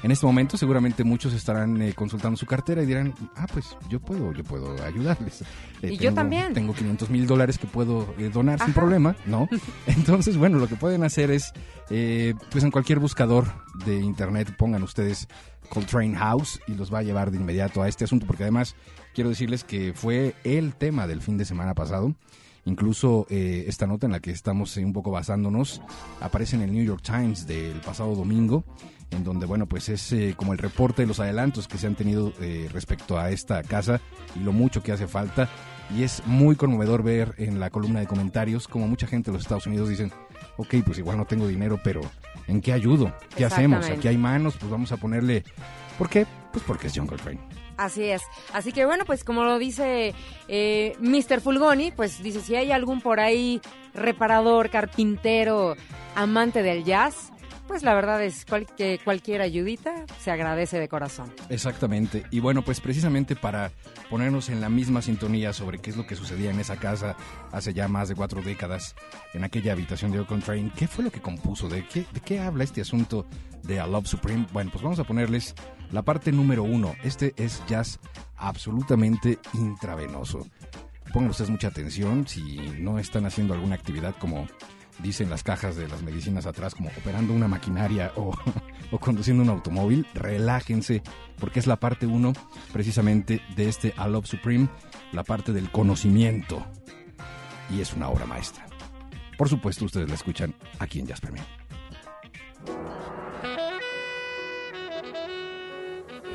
en 0.08 0.12
este 0.12 0.26
momento 0.26 0.56
seguramente 0.58 1.04
muchos 1.04 1.34
estarán 1.34 1.82
eh, 1.82 1.94
consultando 1.94 2.38
su 2.38 2.46
cartera 2.46 2.82
y 2.82 2.86
dirán, 2.86 3.14
ah, 3.36 3.46
pues 3.52 3.76
yo 3.90 4.00
puedo, 4.00 4.32
yo 4.34 4.42
puedo 4.46 4.82
ayudarles. 4.84 5.42
Eh, 5.82 5.90
Y 5.92 5.98
yo 5.98 5.98
tengo- 6.10 6.16
también. 6.16 6.54
Tengo 6.54 6.74
500 6.74 7.10
mil 7.10 7.28
dólares 7.28 7.58
que 7.58 7.68
puedo 7.68 8.16
eh, 8.18 8.30
donar 8.34 8.58
sin 8.60 8.72
Ajá. 8.72 8.80
problema, 8.80 9.18
¿no? 9.26 9.50
Entonces, 9.86 10.38
bueno, 10.38 10.60
lo 10.60 10.68
que 10.70 10.78
pueden 10.78 11.04
hacer 11.04 11.30
es, 11.30 11.52
eh, 11.90 12.34
pues 12.52 12.64
en 12.64 12.72
cualquier 12.72 13.00
buscador 13.00 13.48
de 13.86 14.00
internet 14.00 14.56
pongan 14.58 14.82
ustedes 14.82 15.28
Coltrane 15.70 16.16
House 16.16 16.62
y 16.68 16.76
los 16.76 16.92
va 16.94 17.00
a 17.00 17.04
llevar 17.04 17.30
de 17.30 17.38
inmediato 17.38 17.82
a 17.84 17.90
este 17.90 18.06
asunto, 18.06 18.26
porque 18.26 18.44
además 18.44 18.76
quiero 19.14 19.30
decirles 19.30 19.66
que 19.66 19.92
fue 19.94 20.36
el 20.46 20.74
tema 20.76 21.06
del 21.06 21.22
fin 21.22 21.38
de 21.38 21.44
semana 21.44 21.74
pasado. 21.74 22.16
Incluso 22.64 23.26
eh, 23.30 23.64
esta 23.68 23.88
nota 23.88 24.08
en 24.08 24.12
la 24.12 24.20
que 24.20 24.32
estamos 24.32 24.76
eh, 24.78 24.84
un 24.84 24.92
poco 24.94 25.10
basándonos 25.12 25.82
aparece 26.20 26.56
en 26.58 26.64
el 26.64 26.74
New 26.74 26.84
York 26.84 27.02
Times 27.02 27.48
del 27.48 27.80
pasado 27.82 28.14
domingo, 28.14 28.66
en 29.12 29.24
donde, 29.24 29.46
bueno, 29.46 29.66
pues 29.68 29.90
es 29.90 30.12
eh, 30.12 30.34
como 30.36 30.54
el 30.54 30.60
reporte 30.60 31.02
de 31.02 31.08
los 31.08 31.20
adelantos 31.20 31.68
que 31.68 31.78
se 31.78 31.88
han 31.88 31.96
tenido 31.96 32.34
eh, 32.42 32.70
respecto 32.72 33.18
a 33.18 33.32
esta 33.32 33.64
casa 33.64 34.02
y 34.36 34.40
lo 34.40 34.52
mucho 34.52 34.84
que 34.84 34.92
hace 34.92 35.08
falta. 35.08 35.50
Y 35.96 36.04
es 36.04 36.22
muy 36.26 36.56
conmovedor 36.56 37.02
ver 37.02 37.34
en 37.38 37.60
la 37.60 37.70
columna 37.70 38.02
de 38.02 38.08
comentarios 38.08 38.68
como 38.68 38.88
mucha 38.88 39.08
gente 39.08 39.32
de 39.32 39.38
los 39.38 39.44
Estados 39.44 39.68
Unidos 39.68 39.88
dicen, 39.88 40.12
ok, 40.58 40.76
pues 40.86 40.98
igual 40.98 41.18
no 41.18 41.26
tengo 41.26 41.48
dinero, 41.48 41.80
pero 41.84 42.02
¿en 42.48 42.62
qué 42.62 42.74
ayudo? 42.74 43.14
¿Qué 43.36 43.46
hacemos? 43.46 43.90
Aquí 43.90 44.08
hay 44.08 44.18
manos, 44.18 44.58
pues 44.58 44.70
vamos 44.70 44.92
a 44.92 44.98
ponerle... 44.98 45.44
¿Por 45.98 46.10
qué? 46.10 46.26
Pues 46.52 46.64
porque 46.66 46.88
es 46.88 46.94
John 46.96 47.08
Coltrane. 47.08 47.40
Así 47.78 48.06
es. 48.06 48.24
Así 48.54 48.72
que 48.72 48.86
bueno, 48.86 49.06
pues 49.06 49.24
como 49.24 49.44
lo 49.44 49.60
dice 49.60 50.14
eh, 50.48 50.96
Mr. 51.00 51.42
Fulgoni, 51.42 51.92
pues 51.92 52.22
dice, 52.22 52.42
si 52.42 52.56
hay 52.56 52.72
algún 52.72 53.02
por 53.02 53.20
ahí 53.20 53.62
reparador, 53.94 54.70
carpintero, 54.70 55.76
amante 56.16 56.64
del 56.64 56.84
jazz, 56.84 57.32
pues 57.68 57.84
la 57.84 57.94
verdad 57.94 58.24
es 58.24 58.46
que 58.78 59.00
cualquier 59.04 59.42
ayudita 59.42 60.06
se 60.20 60.32
agradece 60.32 60.80
de 60.80 60.88
corazón. 60.88 61.34
Exactamente. 61.50 62.24
Y 62.32 62.40
bueno, 62.40 62.64
pues 62.64 62.82
precisamente 62.82 63.36
para 63.36 63.72
ponernos 64.10 64.50
en 64.50 64.62
la 64.62 64.70
misma 64.70 65.02
sintonía 65.02 65.54
sobre 65.54 65.80
qué 65.80 65.90
es 65.90 65.98
lo 65.98 66.08
que 66.08 66.16
sucedía 66.16 66.52
en 66.52 66.60
esa 66.60 66.78
casa 66.78 67.16
hace 67.52 67.74
ya 67.74 67.88
más 67.88 68.10
de 68.10 68.16
cuatro 68.16 68.42
décadas, 68.42 68.96
en 69.34 69.44
aquella 69.44 69.74
habitación 69.74 70.12
de 70.12 70.20
John 70.20 70.28
Coltrane, 70.28 70.72
¿qué 70.76 70.88
fue 70.88 71.04
lo 71.04 71.12
que 71.12 71.22
compuso? 71.22 71.68
¿De 71.68 71.86
qué, 71.86 72.06
de 72.12 72.20
qué 72.22 72.40
habla 72.40 72.64
este 72.64 72.82
asunto 72.82 73.26
de 73.68 73.80
A 73.80 73.86
Love 73.86 74.08
Supreme. 74.08 74.48
Bueno, 74.52 74.72
pues 74.72 74.84
vamos 74.84 75.00
a 75.00 75.04
ponerles 75.04 75.54
la 75.92 76.02
parte 76.02 76.32
número 76.32 76.64
uno. 76.64 76.96
Este 77.04 77.34
es 77.38 77.62
jazz 77.68 78.00
absolutamente 78.38 79.38
intravenoso. 79.54 80.48
Pongan 81.14 81.30
ustedes 81.30 81.50
mucha 81.50 81.68
atención 81.68 82.28
si 82.28 82.58
no 82.80 83.00
están 83.00 83.26
haciendo 83.26 83.54
alguna 83.54 83.76
actividad 83.76 84.16
como 84.18 84.48
dicen 85.00 85.30
las 85.30 85.44
cajas 85.44 85.76
de 85.76 85.88
las 85.88 86.02
medicinas 86.02 86.46
atrás, 86.46 86.76
como 86.76 86.90
operando 86.90 87.34
una 87.34 87.48
maquinaria 87.48 88.12
o, 88.16 88.36
conduciendo 89.00 89.44
un 89.44 89.50
automóvil, 89.50 90.08
relájense, 90.14 91.02
porque 91.40 91.60
es 91.60 91.68
la 91.68 91.78
parte 91.78 92.06
uno 92.06 92.34
precisamente 92.74 93.42
de 93.56 93.70
este 93.70 93.94
A 93.98 94.08
Love 94.08 94.28
Supreme, 94.28 94.70
la 95.12 95.24
parte 95.24 95.54
del 95.54 95.72
conocimiento. 95.72 96.66
Y 97.70 97.82
es 97.82 97.94
una 97.94 98.10
obra 98.10 98.26
maestra. 98.26 98.66
Por 99.38 99.50
supuesto, 99.50 99.86
ustedes 99.86 100.10
la 100.10 100.16
escuchan 100.16 100.56
aquí 100.80 101.00
en 101.00 101.08
Jazz 101.08 101.22
Premier. 101.22 101.46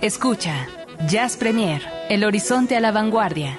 Escucha, 0.01 0.67
Jazz 1.09 1.37
Premier, 1.37 1.83
el 2.09 2.25
horizonte 2.25 2.77
a 2.77 2.81
la 2.81 2.93
vanguardia. 2.93 3.57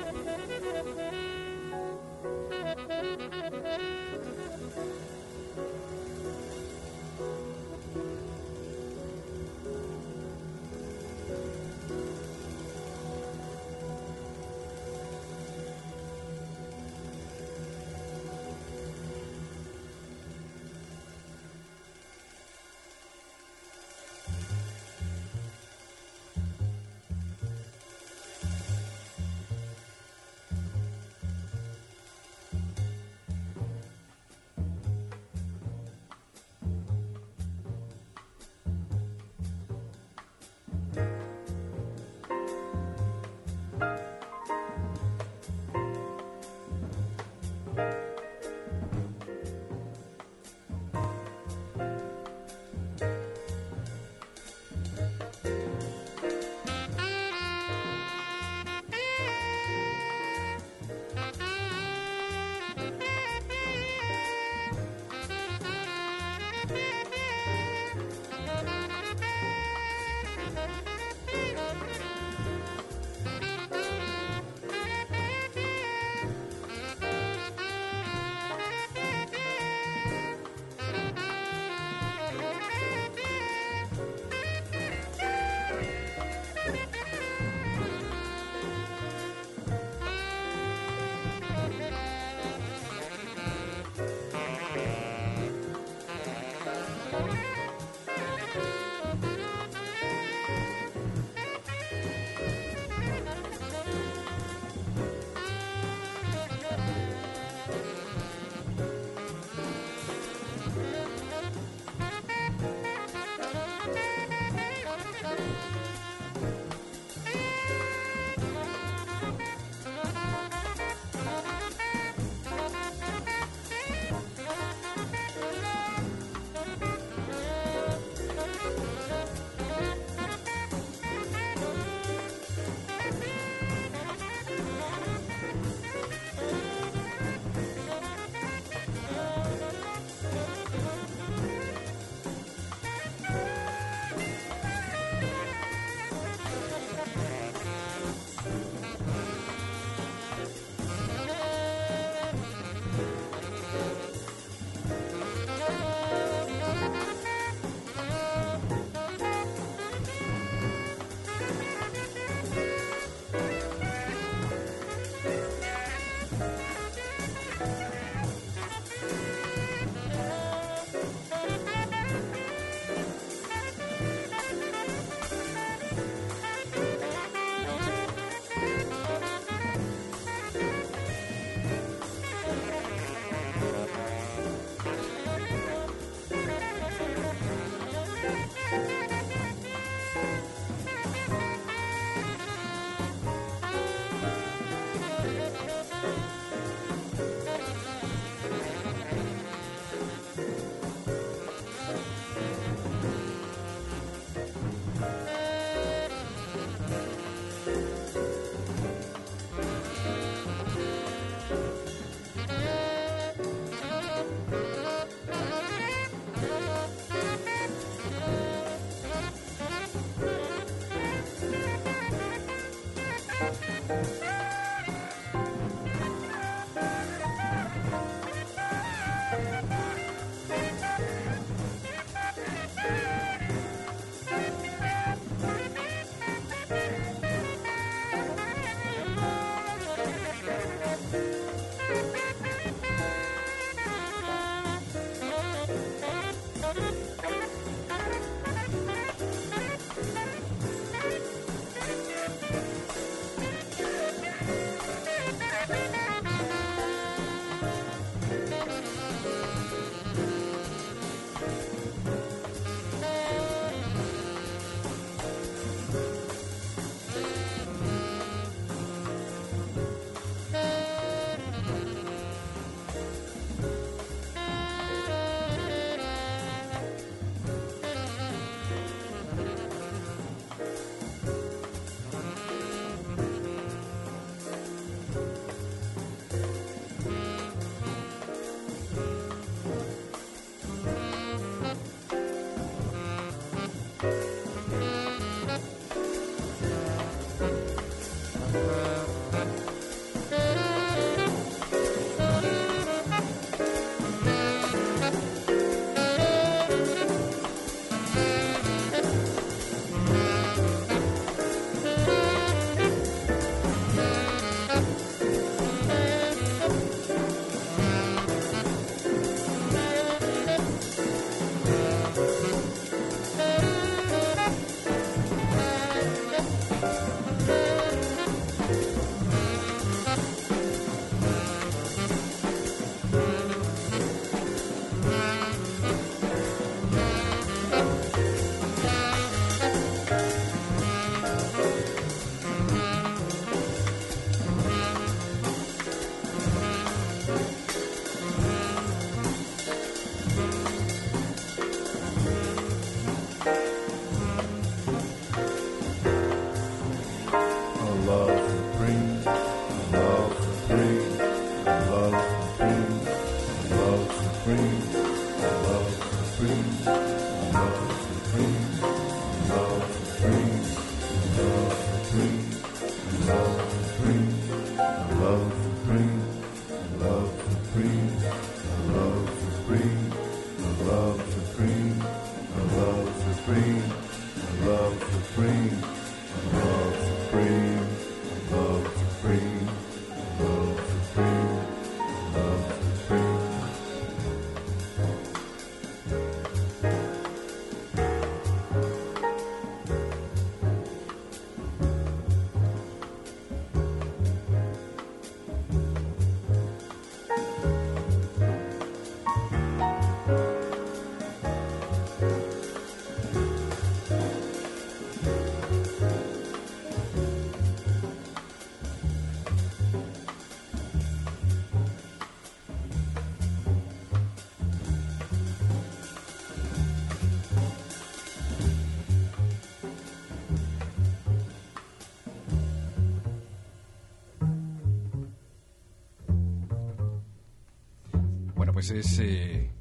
Pues 438.85 439.05
es 439.05 439.19
eh, 439.19 439.71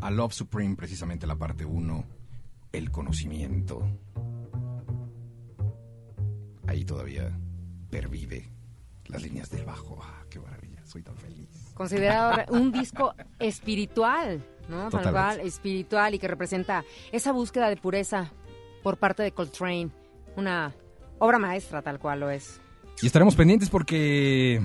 A 0.00 0.08
Love 0.08 0.32
Supreme, 0.32 0.76
precisamente 0.76 1.26
la 1.26 1.34
parte 1.34 1.64
1, 1.64 2.04
el 2.70 2.92
conocimiento. 2.92 3.84
Ahí 6.68 6.84
todavía 6.84 7.36
pervive 7.90 8.52
las 9.06 9.20
líneas 9.20 9.50
del 9.50 9.64
bajo. 9.64 9.98
Ah, 10.00 10.24
qué 10.30 10.38
maravilla, 10.38 10.86
soy 10.86 11.02
tan 11.02 11.16
feliz. 11.16 11.48
Considerado 11.74 12.44
un 12.56 12.70
disco 12.70 13.16
espiritual, 13.40 14.46
¿no? 14.68 14.90
Tal 14.90 15.10
cual, 15.10 15.40
espiritual 15.40 16.14
y 16.14 16.20
que 16.20 16.28
representa 16.28 16.84
esa 17.10 17.32
búsqueda 17.32 17.68
de 17.68 17.76
pureza 17.76 18.30
por 18.84 18.96
parte 18.96 19.24
de 19.24 19.32
Coltrane. 19.32 19.90
Una 20.36 20.72
obra 21.18 21.40
maestra, 21.40 21.82
tal 21.82 21.98
cual 21.98 22.20
lo 22.20 22.30
es. 22.30 22.60
Y 23.02 23.06
estaremos 23.06 23.34
pendientes 23.34 23.70
porque 23.70 24.62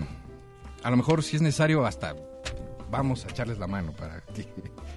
a 0.84 0.92
lo 0.92 0.98
mejor 0.98 1.24
si 1.24 1.38
es 1.38 1.42
necesario 1.42 1.84
hasta 1.88 2.14
vamos 2.90 3.26
a 3.26 3.30
echarles 3.30 3.58
la 3.60 3.68
mano 3.68 3.92
para 3.94 4.22
que 4.34 4.46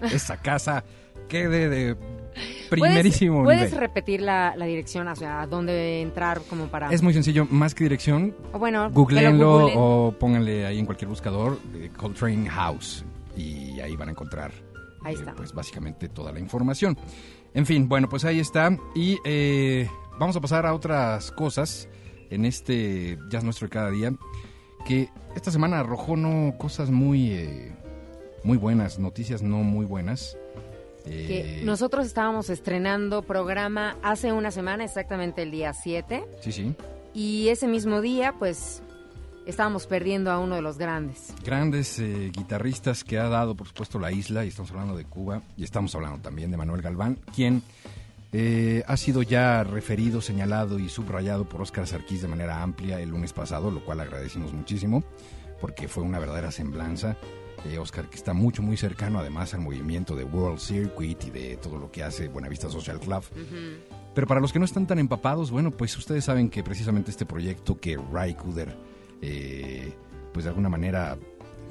esa 0.14 0.36
casa 0.38 0.84
quede 1.28 1.68
de 1.68 1.96
primerísimo 2.70 3.44
¿Puedes, 3.44 3.58
puedes 3.58 3.72
nivel. 3.72 3.88
repetir 3.88 4.22
la, 4.22 4.54
la 4.56 4.64
dirección, 4.66 5.06
o 5.08 5.16
sea, 5.16 5.42
a 5.42 5.46
dónde 5.46 6.00
entrar 6.00 6.40
como 6.48 6.66
para... 6.68 6.90
Es 6.92 7.02
muy 7.02 7.12
sencillo, 7.12 7.46
más 7.50 7.74
que 7.74 7.84
dirección, 7.84 8.34
o 8.52 8.58
bueno, 8.58 8.90
googleenlo 8.90 9.58
googleen. 9.60 9.78
o 9.78 10.14
pónganle 10.18 10.66
ahí 10.66 10.78
en 10.78 10.86
cualquier 10.86 11.08
buscador 11.08 11.58
eh, 11.74 11.90
Coltrane 11.96 12.48
House 12.48 13.04
y 13.36 13.78
ahí 13.80 13.96
van 13.96 14.08
a 14.08 14.12
encontrar 14.12 14.52
Ahí 15.04 15.14
eh, 15.14 15.18
está. 15.18 15.34
pues 15.34 15.52
básicamente 15.52 16.08
toda 16.08 16.32
la 16.32 16.40
información. 16.40 16.96
En 17.54 17.66
fin, 17.66 17.88
bueno, 17.88 18.08
pues 18.08 18.24
ahí 18.24 18.40
está 18.40 18.74
y 18.94 19.18
eh, 19.24 19.88
vamos 20.18 20.36
a 20.36 20.40
pasar 20.40 20.64
a 20.64 20.74
otras 20.74 21.30
cosas 21.32 21.88
en 22.30 22.44
este 22.46 23.18
Jazz 23.28 23.44
Nuestro 23.44 23.66
de 23.66 23.70
cada 23.70 23.90
día 23.90 24.12
que 24.86 25.08
esta 25.36 25.50
semana 25.50 25.80
arrojó 25.80 26.16
no 26.16 26.56
cosas 26.58 26.90
muy 26.90 27.32
eh, 27.32 27.72
muy 28.44 28.58
buenas, 28.58 28.98
noticias 28.98 29.42
no 29.42 29.58
muy 29.58 29.84
buenas. 29.86 30.36
Que 31.04 31.60
Eh, 31.60 31.64
nosotros 31.64 32.06
estábamos 32.06 32.48
estrenando 32.50 33.22
programa 33.22 33.96
hace 34.02 34.32
una 34.32 34.50
semana, 34.50 34.84
exactamente 34.84 35.42
el 35.42 35.50
día 35.50 35.72
7, 35.72 36.24
Sí, 36.40 36.52
sí. 36.52 36.74
y 37.12 37.48
ese 37.48 37.66
mismo 37.66 38.00
día, 38.00 38.34
pues, 38.38 38.82
estábamos 39.46 39.88
perdiendo 39.88 40.30
a 40.30 40.38
uno 40.38 40.54
de 40.54 40.62
los 40.62 40.78
grandes. 40.78 41.34
grandes 41.44 41.98
eh, 41.98 42.30
guitarristas 42.32 43.02
que 43.02 43.18
ha 43.18 43.28
dado, 43.28 43.56
por 43.56 43.66
supuesto, 43.66 43.98
la 43.98 44.12
isla, 44.12 44.44
y 44.44 44.48
estamos 44.48 44.70
hablando 44.70 44.96
de 44.96 45.04
Cuba, 45.04 45.42
y 45.56 45.64
estamos 45.64 45.92
hablando 45.96 46.18
también 46.20 46.52
de 46.52 46.56
Manuel 46.56 46.82
Galván, 46.82 47.18
quien 47.34 47.62
eh, 48.32 48.84
ha 48.86 48.96
sido 48.96 49.22
ya 49.22 49.64
referido, 49.64 50.20
señalado 50.20 50.78
y 50.78 50.88
subrayado 50.88 51.44
por 51.48 51.60
Óscar 51.62 51.86
Sarkis 51.88 52.22
de 52.22 52.28
manera 52.28 52.62
amplia 52.62 53.00
el 53.00 53.08
lunes 53.10 53.32
pasado, 53.32 53.72
lo 53.72 53.84
cual 53.84 53.98
agradecimos 54.00 54.52
muchísimo, 54.52 55.02
porque 55.60 55.88
fue 55.88 56.04
una 56.04 56.20
verdadera 56.20 56.52
semblanza. 56.52 57.16
Eh, 57.64 57.78
Oscar, 57.78 58.08
que 58.08 58.16
está 58.16 58.32
mucho, 58.32 58.62
muy 58.62 58.76
cercano 58.76 59.20
además 59.20 59.54
al 59.54 59.60
movimiento 59.60 60.16
de 60.16 60.24
World 60.24 60.58
Circuit 60.58 61.24
y 61.24 61.30
de 61.30 61.56
todo 61.56 61.78
lo 61.78 61.90
que 61.90 62.02
hace 62.02 62.28
Buenavista 62.28 62.68
Social 62.68 62.98
Club. 62.98 63.22
Pero 64.14 64.26
para 64.26 64.40
los 64.40 64.52
que 64.52 64.58
no 64.58 64.64
están 64.64 64.86
tan 64.86 64.98
empapados, 64.98 65.50
bueno, 65.50 65.70
pues 65.70 65.96
ustedes 65.96 66.24
saben 66.24 66.50
que 66.50 66.62
precisamente 66.62 67.10
este 67.10 67.24
proyecto 67.24 67.78
que 67.78 67.96
Ray 68.12 68.34
Cooder, 68.34 68.76
eh, 69.22 69.92
pues 70.32 70.44
de 70.44 70.50
alguna 70.50 70.68
manera, 70.68 71.16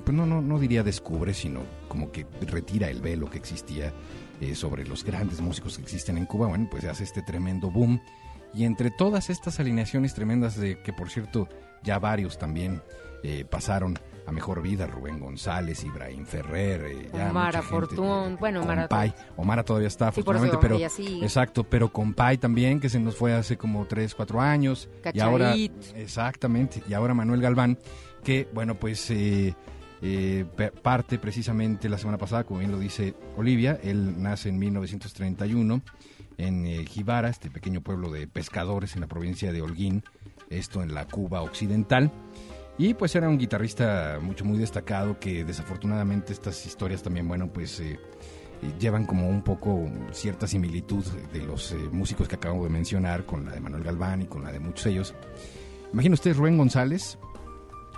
pues 0.05 0.15
no, 0.15 0.25
no, 0.25 0.41
no 0.41 0.59
diría 0.59 0.81
descubre, 0.81 1.33
sino 1.33 1.61
como 1.87 2.11
que 2.11 2.25
retira 2.47 2.89
el 2.89 3.01
velo 3.01 3.29
que 3.29 3.37
existía 3.37 3.93
eh, 4.39 4.55
sobre 4.55 4.85
los 4.85 5.03
grandes 5.03 5.39
músicos 5.39 5.77
que 5.77 5.83
existen 5.83 6.17
en 6.17 6.25
Cuba, 6.25 6.47
bueno, 6.47 6.67
pues 6.71 6.83
hace 6.85 7.03
este 7.03 7.21
tremendo 7.21 7.69
boom. 7.69 8.01
Y 8.53 8.63
entre 8.63 8.89
todas 8.91 9.29
estas 9.29 9.59
alineaciones 9.59 10.13
tremendas 10.13 10.57
de 10.57 10.81
que, 10.81 10.93
por 10.93 11.09
cierto, 11.09 11.47
ya 11.83 11.99
varios 11.99 12.37
también 12.39 12.81
eh, 13.23 13.45
pasaron 13.49 13.99
a 14.25 14.31
mejor 14.31 14.61
vida, 14.61 14.87
Rubén 14.87 15.19
González, 15.19 15.83
Ibrahim 15.83 16.25
Ferrer, 16.25 16.81
eh, 16.85 17.09
ya 17.13 17.29
Omar 17.31 17.61
Fortún, 17.63 18.33
eh, 18.33 18.37
bueno, 18.39 18.61
Omar- 19.37 19.63
todavía 19.65 19.87
está, 19.87 20.05
Sí, 20.05 20.09
afortunadamente, 20.21 20.57
pero 20.61 20.77
exacto, 21.23 21.63
pero 21.63 21.91
Compay 21.91 22.37
también, 22.37 22.79
que 22.79 22.89
se 22.89 22.99
nos 22.99 23.15
fue 23.15 23.33
hace 23.33 23.57
como 23.57 23.85
3, 23.85 24.13
4 24.15 24.39
años. 24.41 24.89
Y 25.13 25.19
ahora, 25.19 25.45
Cacharit. 25.47 25.73
exactamente, 25.95 26.83
y 26.87 26.93
ahora 26.93 27.13
Manuel 27.13 27.41
Galván, 27.41 27.77
que, 28.23 28.47
bueno, 28.53 28.75
pues 28.75 29.09
eh, 29.11 29.55
eh, 30.03 30.45
parte 30.81 31.17
precisamente 31.19 31.89
la 31.89 31.97
semana 31.97 32.17
pasada, 32.17 32.43
como 32.43 32.59
bien 32.59 32.71
lo 32.71 32.79
dice 32.79 33.15
Olivia, 33.37 33.79
él 33.83 34.21
nace 34.21 34.49
en 34.49 34.59
1931 34.59 35.81
en 36.37 36.65
eh, 36.65 36.85
Jibara, 36.85 37.29
este 37.29 37.49
pequeño 37.49 37.81
pueblo 37.81 38.09
de 38.09 38.27
pescadores 38.27 38.95
en 38.95 39.01
la 39.01 39.07
provincia 39.07 39.51
de 39.51 39.61
Holguín, 39.61 40.03
esto 40.49 40.81
en 40.81 40.93
la 40.93 41.05
Cuba 41.07 41.41
occidental. 41.41 42.11
Y 42.77 42.93
pues 42.93 43.15
era 43.15 43.29
un 43.29 43.37
guitarrista 43.37 44.19
mucho, 44.21 44.45
muy 44.45 44.57
destacado 44.57 45.19
que 45.19 45.43
desafortunadamente 45.43 46.33
estas 46.33 46.65
historias 46.65 47.03
también, 47.03 47.27
bueno, 47.27 47.51
pues 47.51 47.79
eh, 47.79 47.99
llevan 48.79 49.05
como 49.05 49.29
un 49.29 49.43
poco 49.43 49.89
cierta 50.11 50.47
similitud 50.47 51.03
de 51.33 51.41
los 51.41 51.71
eh, 51.73 51.75
músicos 51.91 52.27
que 52.27 52.35
acabo 52.35 52.63
de 52.63 52.69
mencionar 52.69 53.25
con 53.25 53.45
la 53.45 53.51
de 53.51 53.59
Manuel 53.59 53.83
Galván 53.83 54.23
y 54.23 54.25
con 54.25 54.43
la 54.43 54.51
de 54.51 54.59
muchos 54.59 54.85
ellos. 54.85 55.13
Imagina 55.93 56.13
usted 56.13 56.35
Rubén 56.35 56.57
González, 56.57 57.17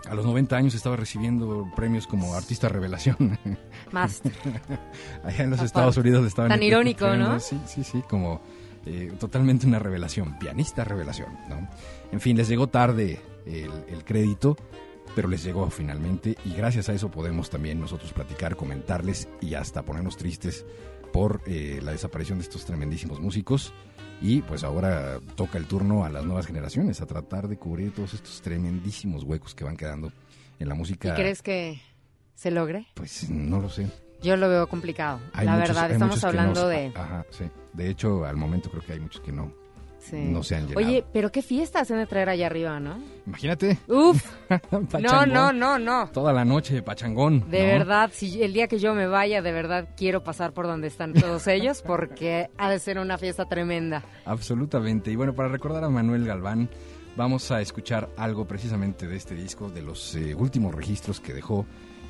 a 0.10 0.16
los 0.16 0.26
90 0.26 0.56
años 0.56 0.76
estaba 0.76 0.96
recibiendo 0.96 1.72
premios 1.76 2.08
como 2.08 2.36
artista 2.36 2.68
revelación. 2.68 3.38
Más. 3.92 4.22
Allá 5.24 5.44
en 5.44 5.50
los 5.50 5.60
Aparte. 5.60 5.66
Estados 5.66 5.98
Unidos 5.98 6.22
le 6.24 6.28
estaban 6.28 6.50
Tan 6.50 6.64
irónico, 6.64 7.08
premios, 7.08 7.30
¿no? 7.30 7.40
Sí, 7.40 7.60
sí, 7.66 7.84
sí, 7.84 8.04
como 8.10 8.42
eh, 8.86 9.14
totalmente 9.20 9.66
una 9.66 9.80
revelación, 9.80 10.38
pianista 10.40 10.84
revelación, 10.84 11.30
¿no? 11.48 11.70
En 12.12 12.20
fin, 12.20 12.36
les 12.36 12.48
llegó 12.48 12.68
tarde 12.68 13.22
el, 13.46 13.72
el 13.88 14.04
crédito, 14.06 14.58
pero 15.16 15.28
les 15.28 15.44
llegó 15.44 15.70
finalmente 15.70 16.36
y 16.46 16.54
gracias 16.54 16.90
a 16.90 16.94
eso 16.94 17.10
podemos 17.12 17.50
también 17.50 17.80
nosotros 17.80 18.14
platicar, 18.14 18.56
comentarles 18.56 19.28
y 19.42 19.54
hasta 19.56 19.84
ponernos 19.84 20.18
tristes 20.18 20.66
por 21.12 21.42
eh, 21.46 21.80
la 21.84 21.92
desaparición 21.92 22.40
de 22.40 22.44
estos 22.44 22.66
tremendísimos 22.66 23.20
músicos. 23.20 23.74
Y 24.22 24.42
pues 24.42 24.64
ahora 24.64 25.20
toca 25.36 25.58
el 25.58 25.66
turno 25.68 26.06
a 26.06 26.10
las 26.10 26.24
nuevas 26.24 26.48
generaciones 26.48 27.02
a 27.02 27.06
tratar 27.06 27.48
de 27.48 27.58
cubrir 27.58 27.94
todos 27.94 28.14
estos 28.14 28.42
tremendísimos 28.42 29.24
huecos 29.24 29.54
que 29.54 29.64
van 29.66 29.76
quedando 29.76 30.12
en 30.60 30.70
la 30.70 30.76
¿Y 30.76 30.78
música. 30.78 31.14
crees 31.14 31.42
que 31.42 31.82
se 32.34 32.50
logre? 32.50 32.88
Pues 32.94 33.30
no 33.30 33.60
lo 33.60 33.70
sé. 33.70 33.88
Yo 34.22 34.38
lo 34.38 34.48
veo 34.48 34.68
complicado. 34.68 35.20
Hay 35.34 35.46
la 35.46 35.58
muchos- 35.58 35.76
verdad, 35.76 35.92
estamos 35.92 36.24
hablando 36.24 36.62
no- 36.62 36.68
de... 36.70 36.94
Ajá, 36.96 37.26
sí. 37.32 37.44
De 37.74 37.90
hecho, 37.90 38.24
al 38.26 38.38
momento 38.38 38.70
creo 38.72 38.82
que 38.84 38.94
hay 38.94 39.00
muchos 39.02 39.20
que 39.22 39.34
no, 39.34 39.52
sí. 40.04 40.18
no 40.18 40.44
se 40.44 40.56
han 40.56 40.68
llegado. 40.68 40.86
Oye, 40.86 41.04
pero 41.14 41.32
qué 41.32 41.42
fiestas 41.42 41.90
han 41.92 41.98
de 41.98 42.06
traer 42.06 42.30
allá 42.30 42.48
arriba, 42.48 42.80
¿no? 42.80 42.98
Imagínate. 43.26 43.78
Uf, 43.88 44.24
no, 45.02 45.26
no, 45.26 45.54
no, 45.54 45.80
no. 45.80 46.08
Toda 46.10 46.34
la 46.34 46.46
noche, 46.46 46.82
pachangón. 46.82 47.50
De 47.50 47.62
¿no? 47.62 47.68
verdad, 47.80 48.12
si 48.14 48.42
el 48.44 48.54
día 48.54 48.68
que 48.68 48.80
yo 48.80 48.94
me 48.94 49.08
vaya, 49.08 49.42
de 49.42 49.52
verdad 49.52 49.90
quiero 49.96 50.24
pasar 50.24 50.54
por 50.54 50.68
donde 50.68 50.88
están 50.88 51.14
todos 51.14 51.48
ellos 51.48 51.82
porque 51.86 52.50
ha 52.58 52.70
de 52.70 52.80
ser 52.80 53.00
una 53.00 53.18
fiesta 53.18 53.46
tremenda. 53.46 54.04
Absolutamente. 54.26 55.12
Y 55.12 55.16
bueno, 55.16 55.34
para 55.34 55.50
recordar 55.50 55.84
a 55.84 55.90
Manuel 55.90 56.26
Galván, 56.26 56.70
vamos 57.16 57.52
a 57.52 57.62
escuchar 57.62 58.10
algo 58.18 58.46
precisamente 58.46 59.08
de 59.08 59.16
este 59.16 59.36
disco, 59.36 59.70
de 59.70 59.82
los 59.82 60.16
eh, 60.16 60.36
últimos 60.36 60.74
registros 60.74 61.20
que 61.20 61.34
dejó 61.34 61.66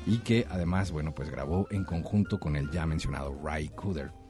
y 0.06 0.18
que 0.18 0.46
además, 0.50 0.92
bueno, 0.92 1.14
pues 1.14 1.30
grabó 1.30 1.66
en 1.70 1.84
conjunto 1.84 2.38
con 2.38 2.56
el 2.56 2.70
ya 2.70 2.86
mencionado 2.86 3.38
Ray 3.42 3.68
Cooder. 3.68 4.23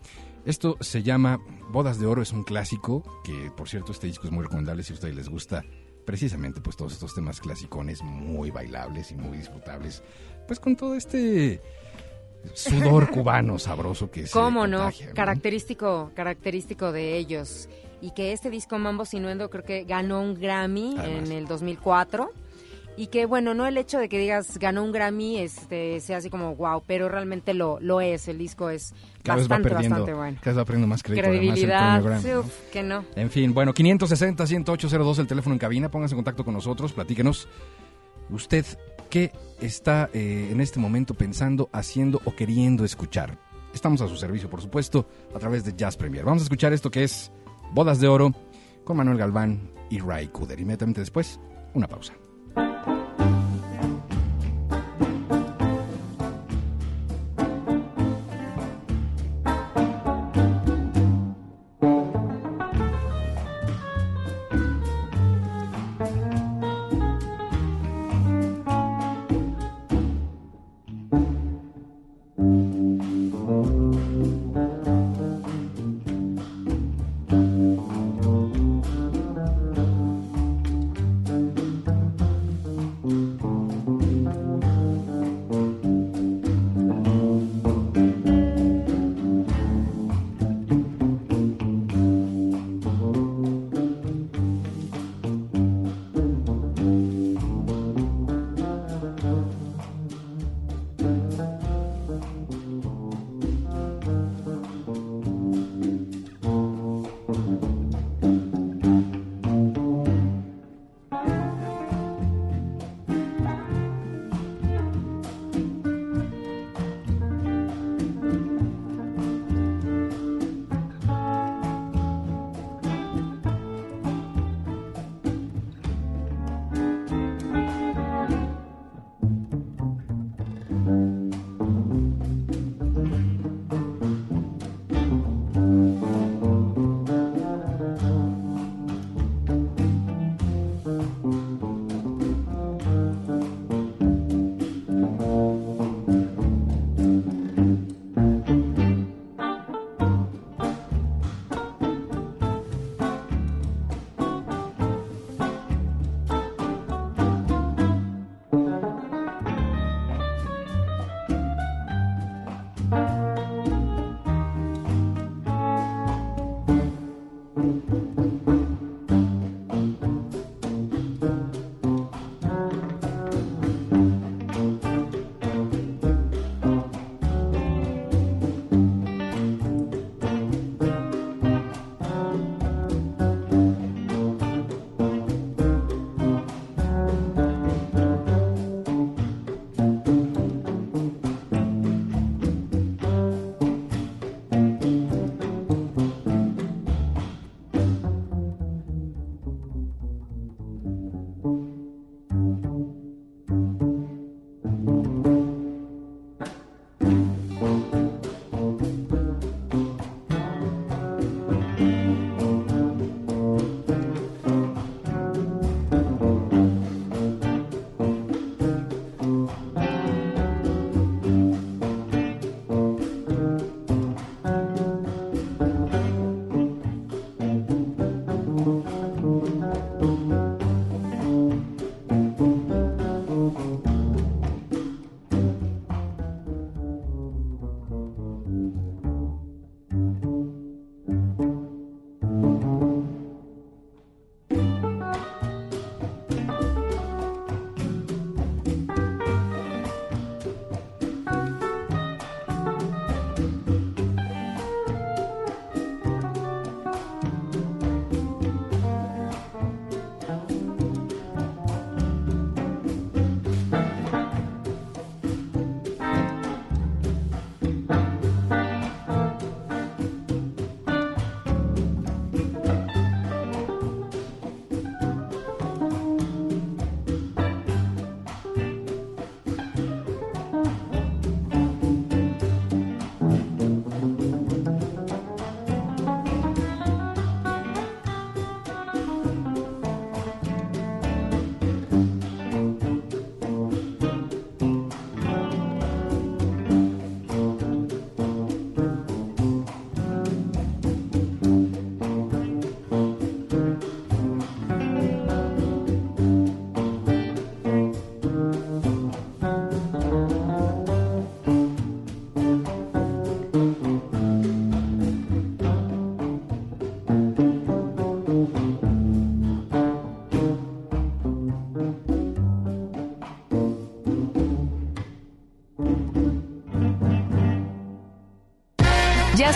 Esto 0.45 0.77
se 0.81 1.03
llama 1.03 1.41
Bodas 1.71 1.99
de 1.99 2.07
Oro, 2.07 2.21
es 2.23 2.33
un 2.33 2.45
clásico, 2.45 3.03
que 3.25 3.51
por 3.57 3.69
cierto 3.69 3.93
este 3.93 4.07
disco 4.07 4.27
es 4.27 4.33
muy 4.33 4.45
recomendable 4.45 4.83
si 4.83 4.93
a 4.93 4.95
ustedes 4.95 5.15
les 5.17 5.29
gusta 5.29 5.65
precisamente 6.05 6.61
pues 6.61 6.77
todos 6.77 6.93
estos 6.93 7.15
temas 7.15 7.41
clasicones 7.41 8.03
muy 8.03 8.51
bailables 8.51 9.11
y 9.11 9.15
muy 9.15 9.39
disfrutables, 9.39 10.03
pues 10.47 10.61
con 10.61 10.77
todo 10.77 10.97
este 10.97 11.63
sudor 12.53 13.11
cubano 13.11 13.59
sabroso 13.59 14.11
que 14.11 14.27
se 14.27 14.33
¿Cómo 14.33 14.67
no? 14.67 14.79
contagia, 14.79 15.13
Característico, 15.15 16.11
característico 16.15 16.93
de 16.93 17.17
ellos. 17.17 17.69
Y 18.03 18.11
que 18.11 18.33
este 18.33 18.51
disco 18.51 18.79
Mambo 18.79 19.07
Sinuendo 19.07 19.49
creo 19.49 19.65
que 19.65 19.85
ganó 19.85 20.21
un 20.21 20.35
Grammy 20.35 20.95
Además. 20.99 21.31
en 21.31 21.33
el 21.33 21.47
2004. 21.47 22.31
Y 22.97 23.09
que 23.09 23.27
bueno, 23.27 23.55
no 23.55 23.67
el 23.67 23.77
hecho 23.77 23.99
de 23.99 24.09
que 24.09 24.19
digas 24.19 24.59
ganó 24.59 24.85
un 24.85 24.93
Grammy 24.93 25.39
este 25.39 25.99
sea 26.01 26.19
así 26.19 26.31
como 26.31 26.55
wow, 26.55 26.83
pero 26.87 27.09
realmente 27.09 27.53
lo, 27.53 27.79
lo 27.81 28.01
es. 28.01 28.29
El 28.29 28.39
disco 28.39 28.71
es 28.71 28.95
Cada 29.23 29.37
vez 29.37 29.47
va 29.47 29.57
bastante, 29.57 29.69
perdiendo, 29.69 29.97
bastante 29.97 30.15
bueno. 30.15 30.39
cada 30.41 30.53
vez 30.53 30.61
va 30.61 30.65
perdiendo 30.65 30.87
más 30.87 31.03
crédito. 31.03 31.29
además, 31.29 31.45
el 31.45 31.53
Credibilidad, 31.53 32.03
premio 32.03 32.11
Grammy, 32.11 32.23
sí, 32.23 32.29
¿no? 32.31 32.41
uf, 32.41 32.71
que 32.71 32.83
no. 32.83 33.05
En 33.17 33.31
fin, 33.31 33.53
bueno, 33.53 33.75
560-10802 33.75 35.19
el 35.19 35.27
teléfono 35.27 35.55
en 35.55 35.59
cabina. 35.59 35.91
Pónganse 35.91 36.15
en 36.15 36.19
contacto 36.19 36.45
con 36.45 36.55
nosotros, 36.55 36.93
platíquenos. 36.93 37.49
Usted, 38.31 38.65
¿qué 39.11 39.33
está 39.61 40.09
eh, 40.15 40.49
en 40.53 40.61
este 40.61 40.79
momento 40.79 41.15
pensando, 41.15 41.69
haciendo 41.73 42.21
o 42.25 42.35
queriendo 42.35 42.85
escuchar? 42.85 43.39
Estamos 43.75 44.01
a 44.03 44.09
su 44.09 44.17
servicio, 44.17 44.49
por 44.49 44.63
supuesto, 44.63 45.09
a 45.35 45.39
través 45.41 45.65
de 45.65 45.75
Jazz 45.77 45.97
Premier. 45.97 46.25
Vamos 46.25 46.43
a 46.43 46.45
escuchar 46.45 46.73
esto 46.73 46.93
que 46.93 47.03
es 47.03 47.33
Bodas 47.73 47.99
de 47.99 48.07
Oro 48.07 48.33
con 48.85 48.97
Manuel 48.97 49.19
Galván 49.19 49.69
y 49.91 49.99
Ray 49.99 50.29
Cooder. 50.29 50.61
Inmediatamente 50.61 51.01
después, 51.01 51.41
una 51.75 51.89
pausa. 51.89 52.15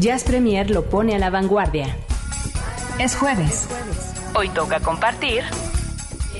Jazz 0.00 0.22
Premier 0.22 0.70
lo 0.70 0.84
pone 0.84 1.16
a 1.16 1.18
la 1.18 1.28
vanguardia. 1.28 1.96
Es 3.00 3.16
jueves. 3.16 3.68
Hoy 4.32 4.48
toca 4.50 4.78
compartir 4.78 5.42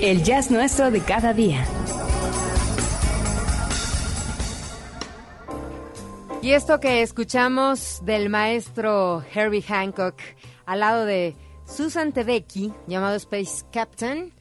El 0.00 0.22
jazz 0.22 0.52
nuestro 0.52 0.92
de 0.92 1.00
cada 1.00 1.32
día. 1.32 1.66
Y 6.40 6.52
esto 6.52 6.78
que 6.78 7.02
escuchamos 7.02 8.00
del 8.04 8.28
maestro 8.28 9.24
Herbie 9.34 9.62
Hancock 9.62 10.14
al 10.64 10.78
lado 10.78 11.04
de 11.04 11.34
Susan 11.66 12.12
Tedeki, 12.12 12.72
llamado 12.86 13.16
Space 13.16 13.64
Captain, 13.72 14.32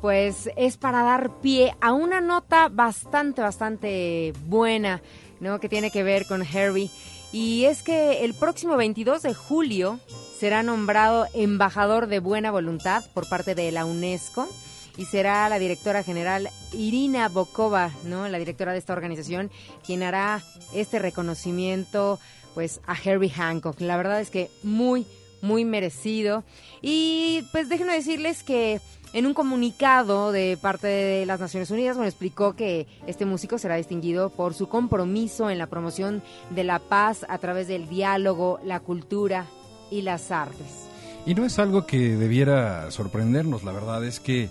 pues 0.00 0.48
es 0.56 0.78
para 0.78 1.02
dar 1.02 1.38
pie 1.42 1.76
a 1.82 1.92
una 1.92 2.22
nota 2.22 2.70
bastante, 2.70 3.42
bastante 3.42 4.32
buena, 4.46 5.02
¿no? 5.40 5.60
Que 5.60 5.68
tiene 5.68 5.90
que 5.90 6.02
ver 6.02 6.26
con 6.26 6.40
Herbie. 6.42 6.90
Y 7.34 7.64
es 7.64 7.82
que 7.82 8.24
el 8.24 8.32
próximo 8.32 8.76
22 8.76 9.22
de 9.22 9.34
julio 9.34 9.98
será 10.38 10.62
nombrado 10.62 11.26
embajador 11.34 12.06
de 12.06 12.20
buena 12.20 12.52
voluntad 12.52 13.04
por 13.12 13.28
parte 13.28 13.56
de 13.56 13.72
la 13.72 13.84
UNESCO 13.84 14.48
y 14.96 15.06
será 15.06 15.48
la 15.48 15.58
directora 15.58 16.04
general 16.04 16.48
Irina 16.72 17.28
Bokova, 17.28 17.90
¿no? 18.04 18.28
La 18.28 18.38
directora 18.38 18.70
de 18.70 18.78
esta 18.78 18.92
organización, 18.92 19.50
quien 19.84 20.04
hará 20.04 20.44
este 20.74 21.00
reconocimiento 21.00 22.20
pues 22.54 22.80
a 22.86 22.94
Herbie 22.94 23.30
Hancock. 23.30 23.80
La 23.80 23.96
verdad 23.96 24.20
es 24.20 24.30
que 24.30 24.48
muy 24.62 25.04
muy 25.42 25.64
merecido. 25.64 26.44
Y 26.82 27.44
pues 27.50 27.68
déjenme 27.68 27.94
decirles 27.94 28.44
que 28.44 28.80
en 29.14 29.26
un 29.26 29.32
comunicado 29.32 30.32
de 30.32 30.58
parte 30.60 30.88
de 30.88 31.24
las 31.24 31.38
Naciones 31.38 31.70
Unidas, 31.70 31.96
bueno, 31.96 32.08
explicó 32.08 32.54
que 32.54 32.88
este 33.06 33.24
músico 33.24 33.58
será 33.58 33.76
distinguido 33.76 34.28
por 34.28 34.54
su 34.54 34.68
compromiso 34.68 35.50
en 35.50 35.58
la 35.58 35.68
promoción 35.68 36.20
de 36.50 36.64
la 36.64 36.80
paz 36.80 37.24
a 37.28 37.38
través 37.38 37.68
del 37.68 37.88
diálogo, 37.88 38.58
la 38.64 38.80
cultura 38.80 39.46
y 39.88 40.02
las 40.02 40.32
artes. 40.32 40.88
Y 41.26 41.34
no 41.36 41.44
es 41.44 41.60
algo 41.60 41.86
que 41.86 42.16
debiera 42.16 42.90
sorprendernos, 42.90 43.62
la 43.62 43.70
verdad 43.70 44.04
es 44.04 44.18
que 44.18 44.50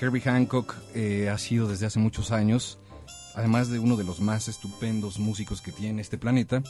Herbie 0.00 0.22
Hancock 0.22 0.74
eh, 0.94 1.28
ha 1.28 1.36
sido 1.36 1.68
desde 1.68 1.84
hace 1.84 1.98
muchos 1.98 2.30
años, 2.30 2.78
además 3.34 3.68
de 3.68 3.78
uno 3.78 3.96
de 3.96 4.04
los 4.04 4.20
más 4.20 4.48
estupendos 4.48 5.18
músicos 5.18 5.60
que 5.60 5.70
tiene 5.70 6.00
este 6.00 6.16
planeta, 6.16 6.62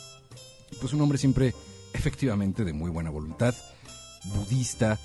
pues 0.80 0.92
un 0.92 1.00
hombre 1.00 1.18
siempre 1.18 1.54
efectivamente 1.92 2.64
de 2.64 2.72
muy 2.72 2.90
buena 2.90 3.10
voluntad, 3.10 3.54
budista, 4.34 4.98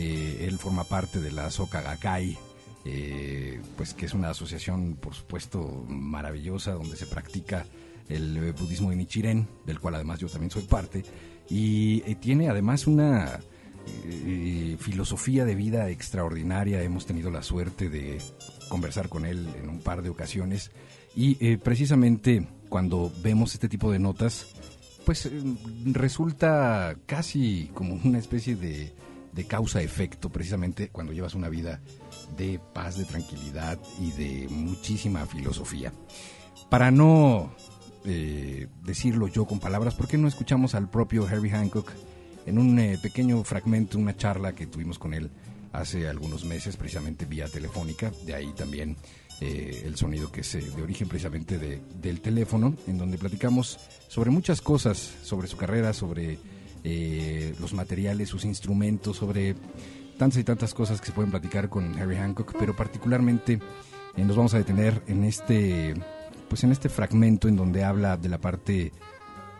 eh, 0.00 0.46
él 0.46 0.58
forma 0.58 0.84
parte 0.84 1.20
de 1.20 1.32
la 1.32 1.50
Soka 1.50 1.80
Gakkai, 1.82 2.38
eh, 2.84 3.60
pues 3.76 3.94
que 3.94 4.06
es 4.06 4.14
una 4.14 4.30
asociación, 4.30 4.94
por 4.94 5.12
supuesto, 5.12 5.84
maravillosa 5.88 6.72
donde 6.72 6.96
se 6.96 7.06
practica 7.06 7.66
el 8.08 8.52
budismo 8.52 8.90
de 8.90 8.96
Nichiren, 8.96 9.48
del 9.66 9.80
cual 9.80 9.96
además 9.96 10.20
yo 10.20 10.28
también 10.28 10.52
soy 10.52 10.62
parte, 10.62 11.04
y 11.50 12.02
eh, 12.06 12.14
tiene 12.14 12.48
además 12.48 12.86
una 12.86 13.40
filosofía 14.80 15.46
de 15.46 15.54
vida 15.54 15.88
extraordinaria. 15.88 16.82
Hemos 16.82 17.06
tenido 17.06 17.30
la 17.30 17.42
suerte 17.42 17.88
de 17.88 18.18
conversar 18.68 19.08
con 19.08 19.24
él 19.24 19.48
en 19.60 19.70
un 19.70 19.80
par 19.80 20.02
de 20.02 20.10
ocasiones 20.10 20.70
y 21.16 21.56
precisamente 21.56 22.46
cuando 22.68 23.10
vemos 23.22 23.54
este 23.54 23.66
tipo 23.66 23.90
de 23.90 23.98
notas, 23.98 24.46
pues 25.06 25.30
resulta 25.86 26.96
casi 27.06 27.70
como 27.72 27.98
una 28.04 28.18
especie 28.18 28.56
de, 28.56 28.92
de 29.32 29.44
causa-efecto, 29.44 30.30
precisamente 30.30 30.88
cuando 30.88 31.12
llevas 31.12 31.34
una 31.34 31.48
vida 31.48 31.80
de 32.36 32.60
paz, 32.74 32.96
de 32.98 33.04
tranquilidad 33.04 33.78
y 34.00 34.10
de 34.12 34.48
muchísima 34.48 35.24
filosofía. 35.26 35.92
Para 36.70 36.90
no 36.90 37.52
eh, 38.04 38.68
decirlo 38.84 39.28
yo 39.28 39.46
con 39.46 39.60
palabras, 39.60 39.94
¿por 39.94 40.08
qué 40.08 40.18
no 40.18 40.28
escuchamos 40.28 40.74
al 40.74 40.90
propio 40.90 41.28
Herbie 41.28 41.50
Hancock 41.52 41.92
en 42.46 42.58
un 42.58 42.78
eh, 42.78 42.98
pequeño 43.02 43.42
fragmento, 43.44 43.98
una 43.98 44.16
charla 44.16 44.54
que 44.54 44.66
tuvimos 44.66 44.98
con 44.98 45.14
él 45.14 45.30
hace 45.72 46.08
algunos 46.08 46.44
meses, 46.44 46.76
precisamente 46.76 47.26
vía 47.26 47.46
telefónica, 47.46 48.10
de 48.24 48.34
ahí 48.34 48.52
también 48.54 48.96
eh, 49.40 49.82
el 49.84 49.96
sonido 49.96 50.32
que 50.32 50.40
es 50.40 50.52
de 50.74 50.82
origen 50.82 51.08
precisamente 51.08 51.58
de- 51.58 51.80
del 52.00 52.20
teléfono, 52.20 52.74
en 52.86 52.98
donde 52.98 53.18
platicamos 53.18 53.78
sobre 54.08 54.30
muchas 54.30 54.60
cosas, 54.62 54.96
sobre 55.22 55.46
su 55.46 55.56
carrera, 55.56 55.92
sobre 55.92 56.38
eh, 56.84 57.54
los 57.60 57.74
materiales, 57.74 58.28
sus 58.28 58.44
instrumentos, 58.44 59.16
sobre 59.16 59.54
tantas 60.18 60.38
y 60.38 60.44
tantas 60.44 60.74
cosas 60.74 61.00
que 61.00 61.06
se 61.06 61.12
pueden 61.12 61.30
platicar 61.30 61.68
con 61.68 61.98
Harry 61.98 62.16
Hancock, 62.16 62.54
pero 62.58 62.74
particularmente 62.74 63.60
eh, 64.16 64.24
nos 64.24 64.36
vamos 64.36 64.52
a 64.52 64.58
detener 64.58 65.02
en 65.06 65.24
este, 65.24 65.94
pues 66.48 66.64
en 66.64 66.72
este 66.72 66.88
fragmento 66.88 67.48
en 67.48 67.56
donde 67.56 67.84
habla 67.84 68.16
de 68.16 68.28
la 68.28 68.38
parte 68.38 68.92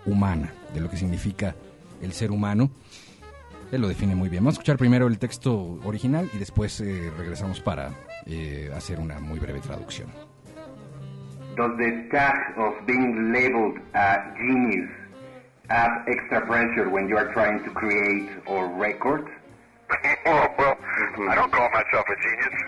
humana, 0.04 0.52
de 0.74 0.80
lo 0.80 0.90
que 0.90 0.96
significa 0.96 1.54
el 2.02 2.12
ser 2.12 2.30
humano. 2.30 2.70
Él 3.70 3.80
lo 3.82 3.88
define 3.88 4.14
muy 4.14 4.28
bien. 4.28 4.42
Vamos 4.42 4.54
a 4.54 4.56
escuchar 4.56 4.78
primero 4.78 5.06
el 5.06 5.18
texto 5.18 5.78
original 5.84 6.28
y 6.34 6.38
después 6.38 6.80
eh, 6.80 7.12
regresamos 7.16 7.60
para 7.60 7.90
eh, 8.26 8.70
hacer 8.74 8.98
una 8.98 9.20
muy 9.20 9.38
breve 9.38 9.60
traducción. 9.60 10.08
Does 11.56 11.76
the 11.76 12.08
task 12.10 12.56
of 12.56 12.74
being 12.86 13.32
labeled 13.32 13.80
a 13.94 14.34
genius 14.38 14.88
add 15.70 16.04
extra 16.08 16.44
pressure 16.46 16.88
when 16.88 17.08
you 17.08 17.16
are 17.16 17.32
trying 17.32 17.62
to 17.64 17.70
create 17.70 18.30
or 18.46 18.68
record? 18.68 19.28
Oh, 20.26 20.46
well, 20.58 20.76
I 21.30 21.34
don't 21.34 21.50
call 21.50 21.70
myself 21.70 22.04
a 22.06 22.14
genius. 22.20 22.52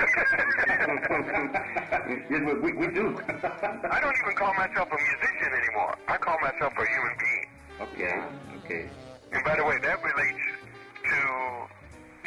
yes, 2.30 2.30
we, 2.30 2.38
we, 2.55 2.72
we 2.72 2.86
do. 2.94 3.18
I 3.90 4.01
don't 4.01 4.16
even 4.24 4.34
call 4.36 4.55
myself 4.55 4.88
a 4.90 4.96
musician 4.96 5.53
anymore. 5.53 5.94
I 6.09 6.16
call 6.16 6.38
myself 6.40 6.72
a 6.72 6.86
human 6.86 7.16
being. 7.20 7.46
okay, 7.82 8.22
okay. 8.64 8.88
And 9.32 9.44
by 9.44 9.57
the 9.57 9.64
way, 9.64 9.76
that 9.82 10.03
relates 10.03 10.44
to 11.05 11.66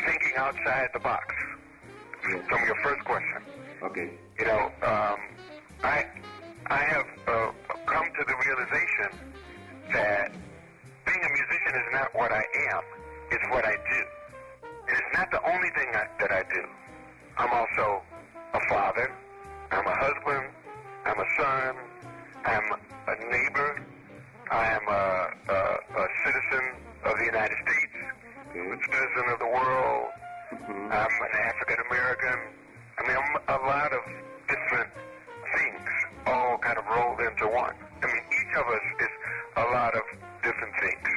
thinking 0.06 0.34
outside 0.38 0.90
the 0.94 1.00
box. 1.00 1.26
From 2.22 2.66
your 2.68 2.76
first 2.84 3.04
question, 3.06 3.42
Okay. 3.84 4.12
you 4.40 4.46
know, 4.46 4.72
um, 4.84 5.18
I 5.84 6.06
I 6.68 6.78
have 6.78 7.08
uh, 7.28 7.52
come 7.88 8.06
to 8.06 8.24
the 8.28 8.36
realization 8.46 9.10
that 9.92 10.32
being 11.06 11.24
a 11.24 11.30
musician 11.30 11.74
is 11.76 11.90
not 11.92 12.14
what 12.16 12.32
I 12.32 12.44
am; 12.72 12.82
it's 13.32 13.44
what 13.52 13.66
I 13.66 13.76
do. 13.76 14.02
And 14.88 14.96
it's 14.98 15.14
not 15.18 15.32
the 15.32 15.42
only 15.48 15.70
thing 15.76 15.90
I, 15.94 16.08
that 16.20 16.32
I 16.32 16.44
do. 16.54 16.64
I'm 17.38 17.52
also 17.52 18.02
a 18.54 18.60
father. 18.70 19.12
I'm 19.72 19.86
a 19.86 19.96
husband. 19.96 20.50
I'm 21.06 21.20
a 21.20 21.30
son. 21.38 21.76
I'm 22.46 22.68
a 23.08 23.16
neighbor. 23.32 23.82
I 24.52 24.66
am 24.76 24.86
a, 24.88 25.30
a, 25.50 25.60
a 26.04 26.08
citizen 26.26 26.66
of 27.06 27.18
the 27.18 27.26
United 27.26 27.58
States, 27.64 27.96
a 28.52 28.60
citizen 28.60 29.26
of 29.32 29.40
the 29.40 29.48
world. 29.48 30.08
Mm-hmm. 30.52 30.92
I'm 30.92 31.16
an 31.26 31.34
African 31.48 31.80
American. 31.90 32.40
I 33.00 33.08
mean, 33.08 33.18
I'm 33.18 33.62
a 33.62 33.66
lot 33.66 33.92
of 33.94 34.04
different 34.48 34.90
things, 35.58 35.90
all 36.28 36.58
kind 36.60 36.78
of 36.78 36.86
rolled 36.86 37.20
into 37.20 37.48
one. 37.48 37.74
I 38.04 38.06
mean, 38.06 38.24
each 38.30 38.54
of 38.56 38.68
us 38.68 38.86
is 39.00 39.14
a 39.58 39.66
lot 39.74 39.96
of 39.96 40.04
different 40.44 40.74
things, 40.80 41.10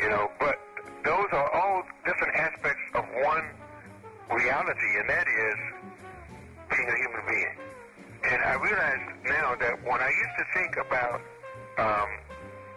you 0.00 0.08
know, 0.08 0.30
but 0.40 0.56
those 1.04 1.28
are 1.32 1.48
all 1.54 1.82
different 2.04 2.34
aspects 2.36 2.82
of 2.94 3.04
one 3.22 3.44
reality, 4.30 4.90
and 4.98 5.08
that 5.08 5.26
is 5.28 5.58
being 6.70 6.88
a 6.88 6.96
human 6.96 7.22
being. 7.28 7.56
And 8.30 8.42
I 8.42 8.54
realize 8.54 9.04
now 9.24 9.54
that 9.54 9.84
when 9.84 10.00
I 10.00 10.08
used 10.08 10.36
to 10.38 10.44
think 10.54 10.76
about 10.76 11.20
um, 11.78 12.08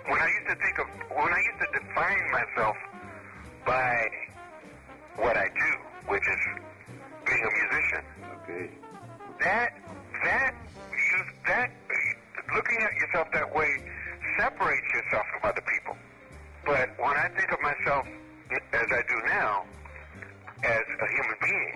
when 0.08 0.20
I 0.20 0.28
used 0.28 0.50
to 0.50 0.56
think 0.56 0.80
of 0.80 0.88
when 1.16 1.34
I 1.34 1.40
used 1.40 1.60
to 1.64 1.80
define 1.80 2.32
myself 2.32 2.78
by 3.66 4.08
what 5.16 5.38
I 5.38 5.48
do, 5.48 5.72
which 6.12 6.28
is 6.28 6.42
being 7.26 7.44
a 7.44 7.52
musician. 7.52 8.04
Okay. 8.44 8.70
That 9.40 9.74
that 10.24 10.54
you 10.92 11.18
that 11.48 11.72
looking 12.54 12.82
at 12.82 12.94
yourself 12.96 13.28
that 13.34 13.56
way 13.56 13.70
separates 14.40 14.88
yourself 14.96 15.26
from 15.36 15.52
other 15.52 15.64
people. 15.68 15.96
But 16.66 16.96
when 16.98 17.16
I 17.20 17.28
think 17.36 17.52
of 17.52 17.60
myself 17.60 18.08
as 18.74 18.88
I 18.92 19.02
do 19.08 19.18
now, 19.28 19.66
as 20.64 20.86
a 20.88 21.08
human 21.12 21.38
being, 21.44 21.76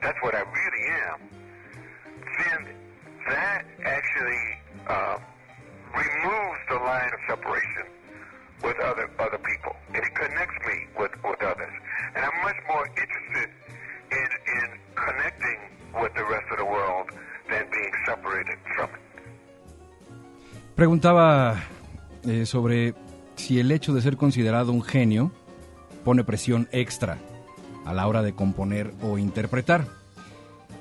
that's 0.00 0.18
what 0.22 0.34
I 0.34 0.42
really 0.46 0.84
am. 1.10 1.18
Then 2.38 2.60
that 3.28 3.64
actually 3.84 4.44
uh, 4.86 5.18
removes 5.90 6.60
the 6.70 6.78
line 6.78 7.10
of 7.10 7.20
separation 7.28 7.86
with 8.62 8.78
other 8.80 9.10
other 9.18 9.38
people, 9.38 9.74
and 9.94 10.02
it 10.02 10.14
connects 10.14 10.58
me 10.66 10.76
with 10.98 11.12
with 11.24 11.42
others. 11.42 11.74
And 12.14 12.24
I'm 12.24 12.38
much 12.42 12.60
more 12.68 12.86
interested 12.86 13.50
in 14.12 14.28
in 14.58 14.68
connecting 14.94 15.58
with 16.00 16.14
the 16.14 16.24
rest 16.24 16.46
of 16.52 16.58
the 16.58 16.64
world 16.64 17.10
than 17.50 17.66
being 17.70 17.92
separated 18.06 18.58
from 18.76 18.90
it. 18.90 19.02
Preguntaba 20.76 21.56
eh, 22.26 22.46
sobre 22.46 22.94
si 23.36 23.58
el 23.58 23.70
hecho 23.70 23.92
de 23.92 24.02
ser 24.02 24.16
considerado 24.16 24.72
un 24.72 24.82
genio 24.82 25.32
pone 26.04 26.24
presión 26.24 26.68
extra 26.72 27.18
a 27.84 27.92
la 27.92 28.06
hora 28.06 28.22
de 28.22 28.34
componer 28.34 28.94
o 29.02 29.18
interpretar. 29.18 29.86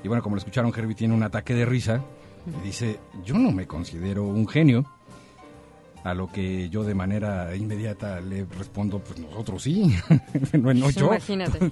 Y 0.03 0.07
bueno, 0.07 0.21
como 0.21 0.35
lo 0.35 0.39
escucharon, 0.39 0.73
Herbie 0.75 0.95
tiene 0.95 1.13
un 1.13 1.23
ataque 1.23 1.53
de 1.53 1.65
risa 1.65 2.01
y 2.61 2.65
dice, 2.65 2.99
yo 3.23 3.37
no 3.37 3.51
me 3.51 3.67
considero 3.67 4.23
un 4.23 4.47
genio. 4.47 4.85
A 6.03 6.13
lo 6.13 6.29
que 6.29 6.67
yo 6.69 6.83
de 6.83 6.93
manera 6.93 7.55
inmediata 7.55 8.19
le 8.19 8.43
respondo, 8.43 8.99
pues 8.99 9.19
nosotros 9.19 9.63
sí, 9.63 9.95
no, 10.53 10.73
no 10.73 10.89
yo. 10.89 11.05
Imagínate. 11.05 11.71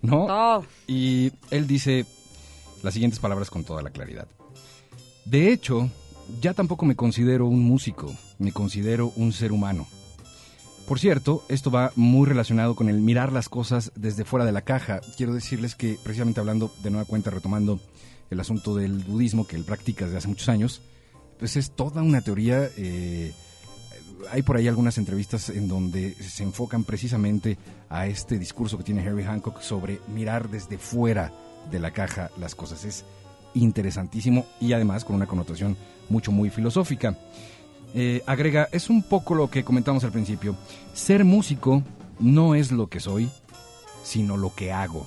¿No? 0.00 0.26
Oh. 0.30 0.64
Y 0.86 1.30
él 1.50 1.66
dice 1.66 2.06
las 2.82 2.94
siguientes 2.94 3.20
palabras 3.20 3.50
con 3.50 3.64
toda 3.64 3.82
la 3.82 3.90
claridad. 3.90 4.26
De 5.26 5.52
hecho, 5.52 5.90
ya 6.40 6.54
tampoco 6.54 6.86
me 6.86 6.96
considero 6.96 7.46
un 7.46 7.62
músico, 7.62 8.10
me 8.38 8.52
considero 8.52 9.12
un 9.16 9.32
ser 9.32 9.52
humano. 9.52 9.86
Por 10.86 10.98
cierto, 10.98 11.44
esto 11.48 11.70
va 11.70 11.92
muy 11.96 12.26
relacionado 12.26 12.74
con 12.74 12.88
el 12.88 13.00
mirar 13.00 13.30
las 13.30 13.48
cosas 13.50 13.92
desde 13.94 14.24
fuera 14.24 14.46
de 14.46 14.52
la 14.52 14.62
caja. 14.62 15.00
Quiero 15.16 15.34
decirles 15.34 15.74
que, 15.74 15.98
precisamente 16.02 16.40
hablando 16.40 16.72
de 16.82 16.90
nueva 16.90 17.04
cuenta, 17.04 17.30
retomando 17.30 17.78
el 18.30 18.40
asunto 18.40 18.74
del 18.74 19.04
budismo 19.04 19.46
que 19.46 19.56
él 19.56 19.64
practica 19.64 20.06
desde 20.06 20.18
hace 20.18 20.28
muchos 20.28 20.48
años, 20.48 20.80
pues 21.38 21.56
es 21.56 21.72
toda 21.72 22.02
una 22.02 22.22
teoría. 22.22 22.70
eh, 22.76 23.32
hay 24.30 24.42
por 24.42 24.56
ahí 24.56 24.66
algunas 24.66 24.98
entrevistas 24.98 25.48
en 25.50 25.68
donde 25.68 26.14
se 26.14 26.42
enfocan 26.42 26.84
precisamente 26.84 27.58
a 27.88 28.06
este 28.06 28.38
discurso 28.38 28.76
que 28.76 28.84
tiene 28.84 29.06
Harry 29.06 29.24
Hancock 29.24 29.60
sobre 29.60 30.00
mirar 30.08 30.48
desde 30.48 30.78
fuera 30.78 31.32
de 31.70 31.78
la 31.78 31.92
caja 31.92 32.30
las 32.38 32.54
cosas. 32.54 32.84
Es 32.84 33.04
interesantísimo 33.54 34.46
y 34.60 34.72
además 34.72 35.04
con 35.04 35.16
una 35.16 35.26
connotación 35.26 35.76
mucho, 36.08 36.32
muy 36.32 36.50
filosófica. 36.50 37.16
Eh, 37.94 38.22
agrega, 38.26 38.68
es 38.72 38.90
un 38.90 39.02
poco 39.02 39.34
lo 39.34 39.50
que 39.50 39.64
comentamos 39.64 40.04
al 40.04 40.12
principio. 40.12 40.56
Ser 40.92 41.24
músico 41.24 41.82
no 42.20 42.54
es 42.54 42.72
lo 42.72 42.88
que 42.88 43.00
soy, 43.00 43.30
sino 44.02 44.36
lo 44.36 44.54
que 44.54 44.72
hago. 44.72 45.06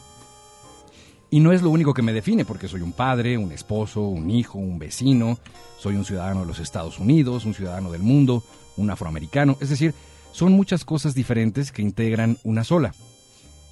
Y 1.29 1.39
no 1.39 1.53
es 1.53 1.61
lo 1.61 1.69
único 1.69 1.93
que 1.93 2.01
me 2.01 2.11
define, 2.11 2.43
porque 2.43 2.67
soy 2.67 2.81
un 2.81 2.91
padre, 2.91 3.37
un 3.37 3.51
esposo, 3.51 4.01
un 4.01 4.29
hijo, 4.29 4.59
un 4.59 4.79
vecino, 4.79 5.39
soy 5.79 5.95
un 5.95 6.03
ciudadano 6.03 6.41
de 6.41 6.47
los 6.47 6.59
Estados 6.59 6.99
Unidos, 6.99 7.45
un 7.45 7.53
ciudadano 7.53 7.91
del 7.91 8.01
mundo, 8.01 8.43
un 8.75 8.89
afroamericano. 8.89 9.57
Es 9.61 9.69
decir, 9.69 9.93
son 10.33 10.53
muchas 10.53 10.83
cosas 10.83 11.15
diferentes 11.15 11.71
que 11.71 11.81
integran 11.81 12.37
una 12.43 12.63
sola. 12.63 12.93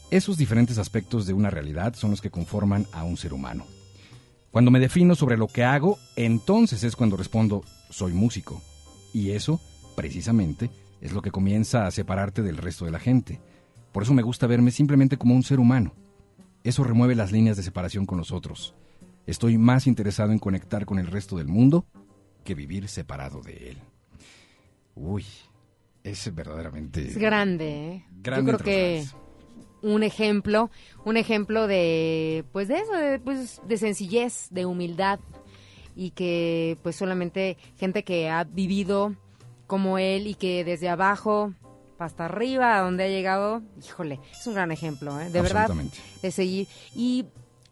Esos 0.09 0.37
diferentes 0.37 0.77
aspectos 0.77 1.27
de 1.27 1.33
una 1.33 1.49
realidad 1.49 1.95
son 1.95 2.11
los 2.11 2.21
que 2.21 2.31
conforman 2.31 2.87
a 2.93 3.03
un 3.03 3.17
ser 3.17 3.33
humano. 3.33 3.65
Cuando 4.51 4.71
me 4.71 4.79
defino 4.79 5.13
sobre 5.13 5.37
lo 5.37 5.47
que 5.47 5.63
hago, 5.63 5.99
entonces 6.15 6.83
es 6.83 6.95
cuando 6.95 7.17
respondo, 7.17 7.63
soy 7.89 8.13
músico. 8.13 8.61
Y 9.13 9.31
eso, 9.31 9.59
precisamente, 9.95 10.69
es 11.01 11.13
lo 11.13 11.21
que 11.21 11.31
comienza 11.31 11.85
a 11.85 11.91
separarte 11.91 12.41
del 12.41 12.57
resto 12.57 12.85
de 12.85 12.91
la 12.91 12.99
gente. 12.99 13.39
Por 13.91 14.03
eso 14.03 14.13
me 14.13 14.21
gusta 14.21 14.47
verme 14.47 14.71
simplemente 14.71 15.17
como 15.17 15.35
un 15.35 15.43
ser 15.43 15.59
humano. 15.59 15.93
Eso 16.63 16.83
remueve 16.83 17.15
las 17.15 17.31
líneas 17.31 17.57
de 17.57 17.63
separación 17.63 18.05
con 18.05 18.17
los 18.17 18.31
otros. 18.31 18.75
Estoy 19.25 19.57
más 19.57 19.87
interesado 19.87 20.31
en 20.31 20.39
conectar 20.39 20.85
con 20.85 20.99
el 20.99 21.07
resto 21.07 21.37
del 21.37 21.47
mundo 21.47 21.85
que 22.43 22.55
vivir 22.55 22.87
separado 22.87 23.41
de 23.41 23.71
él. 23.71 23.77
Uy, 24.95 25.25
es 26.03 26.33
verdaderamente... 26.33 27.07
Es 27.07 27.17
grande, 27.17 27.93
¿eh? 27.93 28.05
Grande 28.21 28.51
Yo 28.51 28.57
creo 28.57 28.65
que 28.65 29.05
un 29.81 30.03
ejemplo, 30.03 30.69
un 31.05 31.17
ejemplo 31.17 31.67
de, 31.67 32.43
pues 32.51 32.67
de 32.67 32.79
eso, 32.79 32.93
de, 32.93 33.19
pues, 33.19 33.61
de 33.67 33.77
sencillez, 33.77 34.47
de 34.51 34.65
humildad 34.65 35.19
y 35.99 36.11
que 36.11 36.77
pues 36.81 36.95
solamente 36.95 37.57
gente 37.77 38.03
que 38.03 38.29
ha 38.29 38.45
vivido 38.45 39.17
como 39.67 39.97
él 39.97 40.27
y 40.27 40.33
que 40.33 40.63
desde 40.63 40.87
abajo 40.87 41.53
hasta 41.99 42.23
arriba, 42.23 42.77
a 42.77 42.81
donde 42.81 43.03
ha 43.03 43.07
llegado, 43.09 43.61
híjole, 43.83 44.21
es 44.31 44.47
un 44.47 44.53
gran 44.53 44.71
ejemplo, 44.71 45.19
¿eh? 45.19 45.29
de 45.29 45.41
verdad, 45.41 45.69
de 46.21 46.31
seguir. 46.31 46.69
Y 46.95 47.25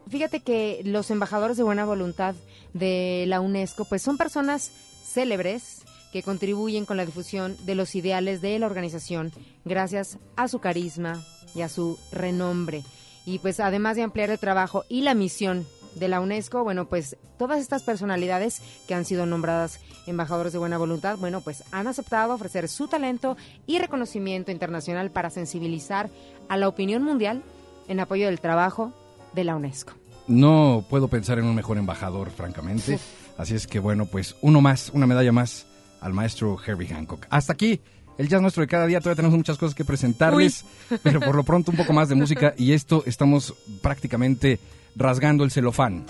fíjate 0.09 0.41
que 0.41 0.81
los 0.83 1.09
embajadores 1.09 1.55
de 1.55 1.63
buena 1.63 1.85
voluntad 1.85 2.35
de 2.73 3.23
la 3.29 3.39
UNESCO, 3.39 3.85
pues 3.85 4.01
son 4.01 4.17
personas 4.17 4.73
célebres 5.05 5.85
que 6.11 6.21
contribuyen 6.21 6.85
con 6.85 6.97
la 6.97 7.05
difusión 7.05 7.55
de 7.65 7.75
los 7.75 7.95
ideales 7.95 8.41
de 8.41 8.59
la 8.59 8.65
organización 8.65 9.31
gracias 9.63 10.17
a 10.35 10.49
su 10.49 10.59
carisma 10.59 11.23
y 11.55 11.61
a 11.61 11.69
su 11.69 11.97
renombre. 12.11 12.83
Y 13.25 13.39
pues 13.39 13.61
además 13.61 13.95
de 13.95 14.03
ampliar 14.03 14.31
el 14.31 14.39
trabajo 14.39 14.83
y 14.89 15.01
la 15.01 15.13
misión 15.13 15.65
de 15.99 16.07
la 16.07 16.19
UNESCO, 16.19 16.63
bueno, 16.63 16.85
pues 16.85 17.17
todas 17.37 17.59
estas 17.59 17.83
personalidades 17.83 18.61
que 18.87 18.93
han 18.93 19.05
sido 19.05 19.25
nombradas 19.25 19.79
embajadores 20.05 20.53
de 20.53 20.59
buena 20.59 20.77
voluntad, 20.77 21.17
bueno, 21.17 21.41
pues 21.41 21.63
han 21.71 21.87
aceptado 21.87 22.33
ofrecer 22.33 22.67
su 22.69 22.87
talento 22.87 23.37
y 23.65 23.79
reconocimiento 23.79 24.51
internacional 24.51 25.11
para 25.11 25.29
sensibilizar 25.29 26.09
a 26.49 26.57
la 26.57 26.67
opinión 26.67 27.03
mundial 27.03 27.43
en 27.87 27.99
apoyo 27.99 28.25
del 28.27 28.39
trabajo 28.39 28.93
de 29.33 29.43
la 29.43 29.55
UNESCO. 29.55 29.93
No 30.27 30.85
puedo 30.89 31.07
pensar 31.07 31.39
en 31.39 31.45
un 31.45 31.55
mejor 31.55 31.77
embajador, 31.77 32.31
francamente. 32.31 32.99
Así 33.37 33.55
es 33.55 33.67
que 33.67 33.79
bueno, 33.79 34.05
pues 34.05 34.35
uno 34.41 34.61
más, 34.61 34.89
una 34.93 35.07
medalla 35.07 35.31
más 35.31 35.65
al 36.01 36.13
maestro 36.13 36.57
Herbie 36.65 36.87
Hancock. 36.87 37.27
Hasta 37.29 37.53
aquí 37.53 37.79
el 38.17 38.27
jazz 38.27 38.41
nuestro 38.41 38.61
de 38.61 38.67
cada 38.67 38.87
día. 38.87 38.99
Todavía 38.99 39.17
tenemos 39.17 39.37
muchas 39.37 39.57
cosas 39.57 39.75
que 39.75 39.85
presentarles, 39.85 40.65
pero 41.03 41.19
por 41.19 41.35
lo 41.35 41.43
pronto 41.43 41.71
un 41.71 41.77
poco 41.77 41.93
más 41.93 42.09
de 42.09 42.15
música 42.15 42.53
y 42.57 42.73
esto 42.73 43.03
estamos 43.05 43.53
prácticamente 43.81 44.59
rasgando 44.97 45.43
el 45.43 45.51
celofán. 45.51 46.05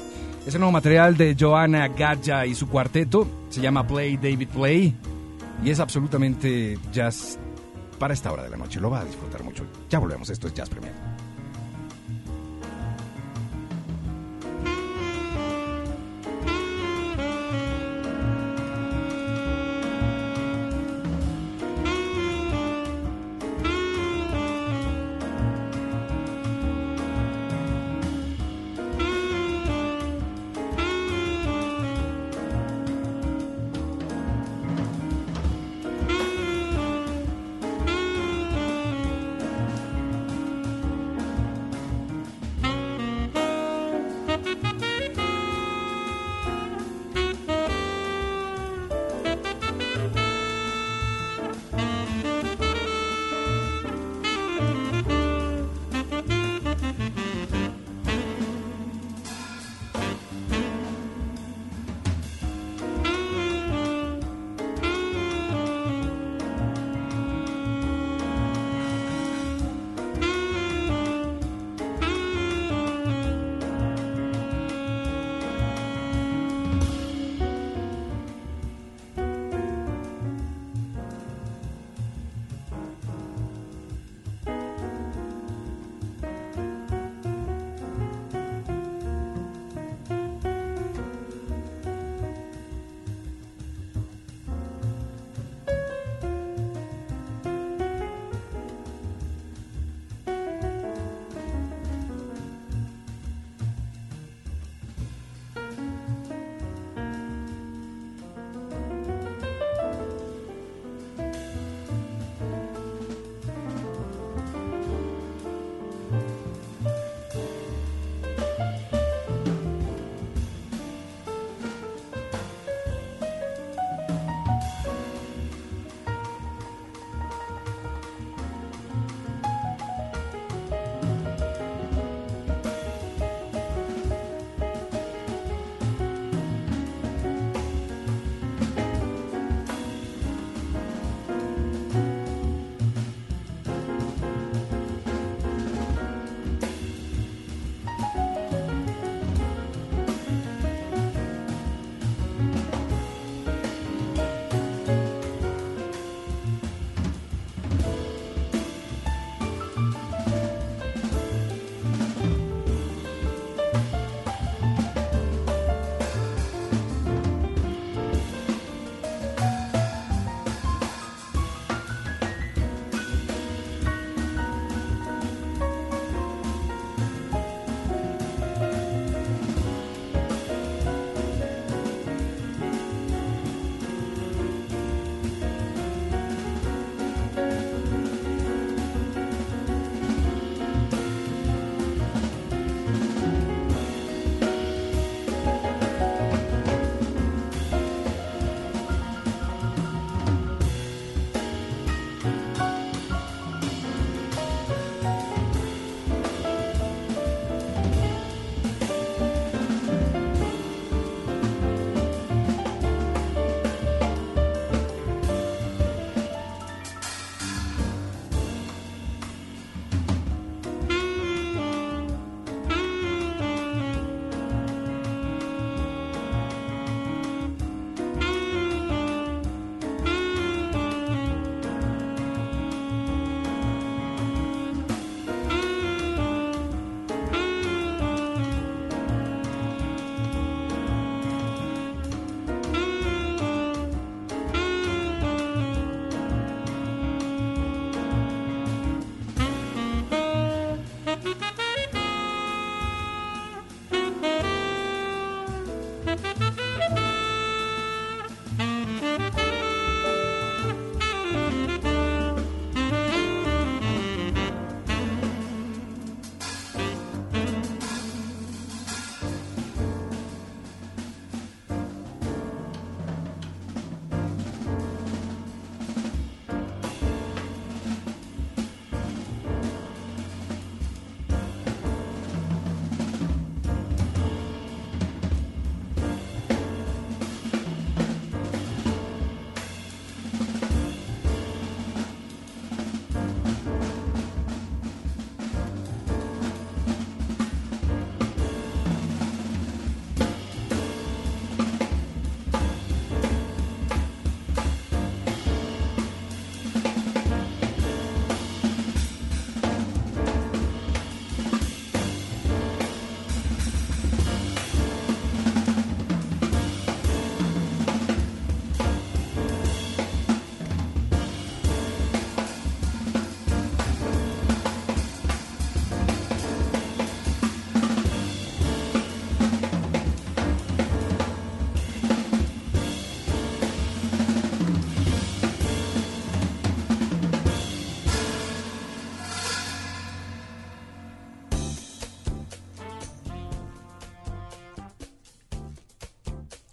Es 0.46 0.56
el 0.56 0.62
nuevo 0.62 0.72
material 0.72 1.18
de 1.18 1.36
Joanna 1.38 1.88
Gadja 1.90 2.46
y 2.46 2.56
su 2.56 2.68
cuarteto. 2.70 3.28
Se 3.50 3.62
llama 3.62 3.86
Play 3.86 4.18
David 4.18 4.48
Play 4.48 4.96
y 5.64 5.70
es 5.70 5.80
absolutamente 5.80 6.78
jazz 6.92 7.38
para 8.00 8.14
esta 8.14 8.32
hora 8.32 8.44
de 8.44 8.50
la 8.50 8.58
noche. 8.58 8.80
Lo 8.80 8.90
va 8.90 9.02
a 9.02 9.06
disfrutar 9.06 9.44
mucho. 9.44 9.66
Ya 9.90 10.00
volvemos. 10.00 10.30
Esto 10.30 10.48
es 10.48 10.54
Jazz 10.54 10.70
Premier. 10.70 11.17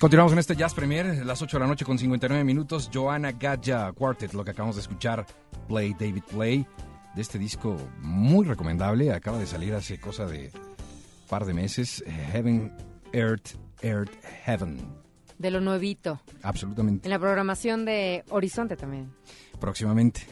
Continuamos 0.05 0.35
en 0.35 0.39
este 0.39 0.55
Jazz 0.55 0.75
Premier, 0.75 1.25
las 1.25 1.41
8 1.41 1.57
de 1.57 1.61
la 1.63 1.67
noche 1.67 1.87
con 1.87 1.99
59 1.99 2.45
minutos. 2.45 2.91
Joanna 2.93 3.33
Gadja 3.33 3.91
Quartet, 3.93 4.35
lo 4.35 4.45
que 4.45 4.51
acabamos 4.51 4.77
de 4.77 4.83
escuchar, 4.83 5.25
Play 5.67 5.95
David 5.99 6.25
Play, 6.31 6.67
de 7.15 7.23
este 7.23 7.39
disco 7.39 7.79
muy 8.03 8.45
recomendable. 8.45 9.15
Acaba 9.15 9.39
de 9.39 9.47
salir 9.47 9.73
hace 9.73 9.99
cosa 9.99 10.27
de 10.27 10.53
par 11.31 11.47
de 11.47 11.55
meses. 11.55 12.05
Heaven, 12.33 12.71
Earth, 13.15 13.53
Earth, 13.81 14.13
Heaven. 14.45 14.77
De 15.39 15.51
lo 15.51 15.63
nuevito. 15.63 16.21
Absolutamente. 16.43 17.09
En 17.09 17.11
la 17.11 17.19
programación 17.19 17.87
de 17.87 18.25
Horizonte 18.29 18.77
también. 18.77 19.11
Próximamente. 19.65 20.27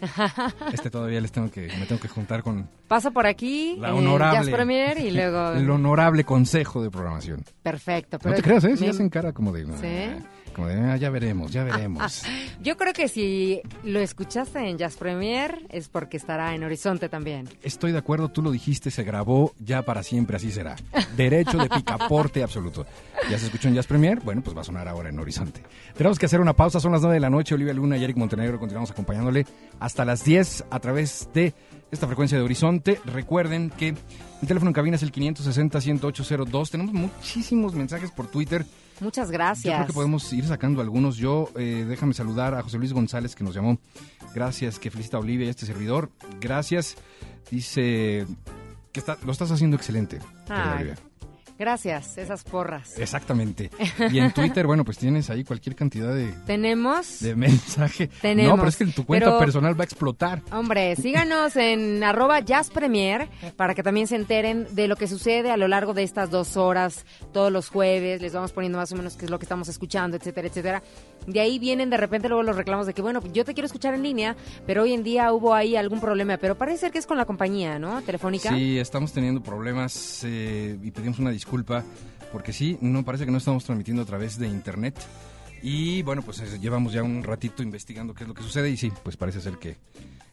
Este 0.73 0.91
todavía 0.91 1.21
les 1.21 1.33
tengo 1.33 1.51
que, 1.51 1.69
me 1.79 1.87
tengo 1.87 2.01
que 2.01 2.09
juntar 2.09 2.43
con 2.43 2.69
Pasa 2.87 3.11
por 3.11 3.27
aquí, 3.27 3.77
la 3.79 3.89
en 3.89 3.95
honorable. 3.95 4.53
Premier 4.53 4.99
y 4.99 5.11
luego... 5.11 5.53
el 5.55 5.71
honorable 5.71 6.25
consejo 6.25 6.83
de 6.83 6.91
programación. 6.91 7.43
Perfecto. 7.63 8.19
Pero 8.19 8.31
no 8.31 8.37
te 8.37 8.43
creas, 8.43 8.65
¿eh? 8.65 8.77
Sí 8.77 8.85
me- 8.85 8.91
hacen 8.91 9.09
cara 9.09 9.33
como 9.33 9.53
de. 9.53 9.65
¿Sí? 9.65 10.25
Como 10.55 10.69
de, 10.69 10.81
"Ah, 10.81 10.97
ya 10.97 11.11
veremos, 11.11 11.51
ya 11.53 11.65
veremos. 11.65 12.23
Yo 12.63 12.77
creo 12.77 12.93
que 12.93 13.09
si 13.09 13.61
lo 13.85 14.01
escuchaste 14.01 14.59
en 14.69 14.79
Jazz 14.79 14.97
Premier 14.97 15.59
es 15.71 15.89
porque 15.89 16.17
estará 16.17 16.55
en 16.55 16.63
Horizonte 16.65 17.09
también. 17.09 17.49
Estoy 17.63 17.93
de 17.93 17.99
acuerdo, 17.99 18.29
tú 18.29 18.43
lo 18.43 18.51
dijiste, 18.51 18.91
se 18.91 19.03
grabó 19.05 19.55
ya 19.59 19.83
para 19.83 20.03
siempre, 20.03 20.37
así 20.37 20.51
será. 20.53 20.77
Derecho 21.17 21.59
de 21.59 21.69
picaporte 21.69 22.43
absoluto. 22.43 22.87
Ya 23.31 23.39
se 23.39 23.47
escuchó 23.47 23.69
en 23.69 23.75
Jazz 23.75 23.87
Premier, 23.87 24.21
bueno, 24.21 24.43
pues 24.43 24.57
va 24.57 24.61
a 24.61 24.65
sonar 24.65 24.89
ahora 24.89 25.09
en 25.09 25.19
Horizonte. 25.19 25.63
Tenemos 25.97 26.19
que 26.19 26.27
hacer 26.27 26.41
una 26.41 26.53
pausa, 26.53 26.81
son 26.81 26.93
las 26.93 27.01
9 27.03 27.15
de 27.15 27.21
la 27.21 27.31
noche. 27.31 27.55
Olivia 27.55 27.73
Luna 27.75 27.97
y 27.97 28.05
Eric 28.05 28.17
Montenegro 28.17 28.59
continuamos 28.59 28.91
acompañándole 28.91 29.47
hasta 29.81 30.05
las 30.05 30.25
10 30.25 30.65
a 30.71 30.81
través 30.81 31.29
de 31.35 31.55
esta 31.91 32.07
frecuencia 32.07 32.39
de 32.39 32.45
Horizonte. 32.45 33.01
Recuerden 33.05 33.71
que 33.71 33.89
el 33.89 34.49
teléfono 34.49 34.71
en 34.71 34.75
cabina 34.75 34.97
es 34.97 35.03
el 35.03 35.13
560-10802. 35.13 36.71
Tenemos 36.71 36.93
muchísimos 36.95 37.75
mensajes 37.75 38.11
por 38.11 38.27
Twitter. 38.29 38.65
Muchas 39.03 39.29
Yo 39.29 39.33
gracias. 39.33 39.75
creo 39.75 39.87
que 39.87 39.93
podemos 39.93 40.33
ir 40.33 40.47
sacando 40.47 40.81
algunos. 40.81 41.17
Yo, 41.17 41.51
eh, 41.57 41.85
déjame 41.89 42.15
saludar 42.15 42.55
a 42.55 42.63
José 42.63 42.79
Luis 42.79 42.93
González 42.93 43.35
que 43.35 43.45
nos 43.45 43.55
llamó. 43.55 43.79
Gracias, 44.35 44.79
que 44.79 44.91
felicita 44.91 45.17
a 45.17 45.21
Olivia 45.21 45.45
y 45.45 45.49
a 45.49 45.51
este 45.51 45.67
servidor. 45.67 46.11
Gracias. 46.41 46.97
Dice 47.51 48.27
que 48.93 49.01
está, 49.01 49.19
lo 49.25 49.33
estás 49.33 49.51
haciendo 49.51 49.77
excelente. 49.77 50.21
Ay. 50.49 50.93
Gracias, 51.59 52.19
esas 52.19 52.43
porras. 52.45 52.99
Exactamente. 52.99 53.71
Y 54.11 54.19
en 54.19 54.33
Twitter, 54.35 54.67
bueno, 54.67 54.85
pues 54.85 54.99
tienes 54.99 55.31
ahí 55.31 55.45
cualquier 55.45 55.77
cantidad 55.77 56.13
de, 56.15 56.33
Tenemos... 56.47 57.21
de 57.21 57.37
mensaje. 57.37 58.09
Tenemos, 58.21 58.51
No, 58.53 58.57
pero 58.57 58.69
es 58.69 58.77
que 58.77 58.87
tu 58.87 59.05
cuenta 59.05 59.27
pero- 59.27 59.39
personal 59.39 59.79
va 59.79 59.83
a 59.83 59.85
explotar. 59.85 60.43
Hombre, 60.51 60.97
síganos 60.97 61.55
en 61.57 62.03
arroba 62.05 62.41
Jazz 62.41 62.71
Premier 62.71 63.29
para 63.57 63.75
que 63.75 63.83
también 63.83 64.07
se 64.07 64.17
enteren 64.17 64.67
de 64.75 64.89
lo 64.89 64.97
que 64.97 65.07
sucede 65.07 65.51
a 65.51 65.57
lo 65.57 65.69
largo 65.69 65.95
de 65.95 66.03
estas 66.03 66.31
dos 66.31 66.57
horas, 66.57 67.05
todos 67.33 67.53
los 67.53 67.69
jueves, 67.69 68.21
les 68.21 68.33
vamos 68.33 68.53
poniendo 68.53 68.79
más 68.79 68.91
o 68.93 68.97
menos 68.97 69.17
qué 69.17 69.27
es 69.27 69.31
lo 69.31 69.39
que 69.39 69.45
estamos 69.45 69.69
escuchando, 69.69 70.17
etcétera, 70.17 70.49
etcétera. 70.49 70.83
De 71.27 71.39
ahí 71.41 71.59
vienen 71.61 71.89
de 71.91 71.97
repente 71.97 72.29
luego 72.29 72.43
los 72.43 72.57
reclamos 72.57 72.87
de 72.87 72.95
que, 72.95 73.03
bueno, 73.03 73.21
yo 73.33 73.45
te 73.45 73.55
quiero 73.55 73.67
escuchar 73.67 73.95
en 73.95 74.03
línea, 74.03 74.35
pero 74.67 74.83
hoy 74.83 74.93
en 74.93 75.05
día 75.05 75.33
hubo 75.33 75.55
ahí 75.55 75.77
algún 75.77 76.01
problema, 76.01 76.37
pero 76.39 76.57
parece 76.59 76.79
ser 76.79 76.91
que 76.91 76.99
es 76.99 77.07
con 77.07 77.17
la 77.17 77.25
compañía, 77.27 77.79
¿no? 77.79 78.03
Telefónica. 78.03 78.51
Sí, 78.51 78.79
estamos 78.79 79.13
teniendo 79.13 79.41
problemas 79.43 80.23
eh, 80.25 80.77
y 80.83 80.91
pedimos 80.91 81.19
una 81.21 81.31
disculpa 81.47 81.83
porque 82.31 82.53
sí, 82.53 82.79
no 82.81 83.05
parece 83.05 83.25
que 83.27 83.33
no 83.33 83.39
estamos 83.39 83.65
transmitiendo 83.65 84.03
a 84.03 84.07
través 84.07 84.39
de 84.39 84.47
internet. 84.47 84.95
Y 85.61 86.03
bueno, 86.03 86.23
pues 86.23 86.39
eh, 86.41 86.59
llevamos 86.61 86.93
ya 86.93 87.03
un 87.03 87.23
ratito 87.25 87.63
investigando 87.63 88.15
qué 88.15 88.25
es 88.25 88.29
lo 88.29 88.35
que 88.35 88.43
sucede 88.43 88.71
y 88.71 88.77
sí, 88.77 88.91
pues 89.03 89.17
parece 89.17 89.41
ser 89.41 89.59
que, 89.59 89.77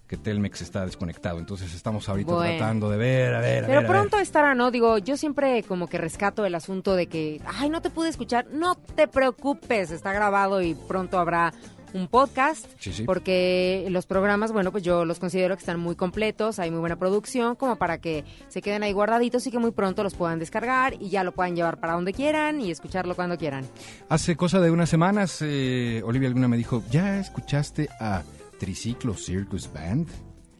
que 0.07 0.15
Telmex 0.15 0.61
está 0.61 0.85
desconectado. 0.85 1.39
Entonces 1.39 1.73
estamos 1.73 2.07
ahorita 2.07 2.31
Bueno. 2.33 2.57
tratando 2.57 2.89
de 2.89 2.97
ver, 2.97 3.33
a 3.35 3.39
ver, 3.41 3.63
a 3.63 3.67
Pero 3.67 3.67
ver. 3.67 3.77
a 3.77 3.81
ver. 3.81 3.87
pronto 3.99 4.19
estará, 4.19 4.53
¿no? 4.55 4.71
Digo, 4.71 4.97
yo 4.99 5.17
siempre 5.17 5.61
como 5.63 5.87
que 5.87 5.97
rescato 5.97 6.45
el 6.45 6.55
asunto 6.55 6.95
de 6.95 7.07
que, 7.07 7.41
ay, 7.45 7.69
no 7.69 7.81
te 7.81 7.89
pude 7.89 8.09
escuchar. 8.09 8.47
No 8.51 8.75
te 8.75 9.07
preocupes, 9.07 9.91
está 9.91 10.13
grabado 10.13 10.61
y 10.61 10.75
pronto 10.75 11.19
habrá 11.19 11.53
un 11.93 12.07
podcast. 12.07 12.65
Sí, 12.79 12.93
sí. 12.93 13.03
Porque 13.03 13.87
los 13.89 14.05
programas, 14.05 14.51
bueno, 14.51 14.71
pues 14.71 14.83
yo 14.83 15.05
los 15.05 15.19
considero 15.19 15.55
que 15.55 15.61
están 15.61 15.79
muy 15.79 15.95
completos, 15.95 16.59
hay 16.59 16.71
muy 16.71 16.79
buena 16.79 16.97
producción, 16.97 17.55
como 17.55 17.75
para 17.75 17.99
que 17.99 18.25
se 18.47 18.61
queden 18.61 18.83
ahí 18.83 18.93
guardaditos 18.93 19.45
y 19.47 19.51
que 19.51 19.59
muy 19.59 19.71
pronto 19.71 20.03
los 20.03 20.15
puedan 20.15 20.39
descargar 20.39 20.93
y 20.99 21.09
ya 21.09 21.23
lo 21.23 21.31
puedan 21.31 21.55
llevar 21.55 21.79
para 21.79 21.93
donde 21.93 22.13
quieran 22.13 22.61
y 22.61 22.71
escucharlo 22.71 23.15
cuando 23.15 23.37
quieran. 23.37 23.65
Hace 24.09 24.35
cosa 24.35 24.59
de 24.59 24.71
unas 24.71 24.89
semanas, 24.89 25.39
eh, 25.41 26.01
Olivia 26.05 26.27
alguna 26.27 26.47
me 26.47 26.57
dijo, 26.57 26.83
¿ya 26.89 27.19
escuchaste 27.19 27.89
a 27.99 28.23
Triciclo 28.59 29.13
Circus 29.15 29.71
Band? 29.71 30.07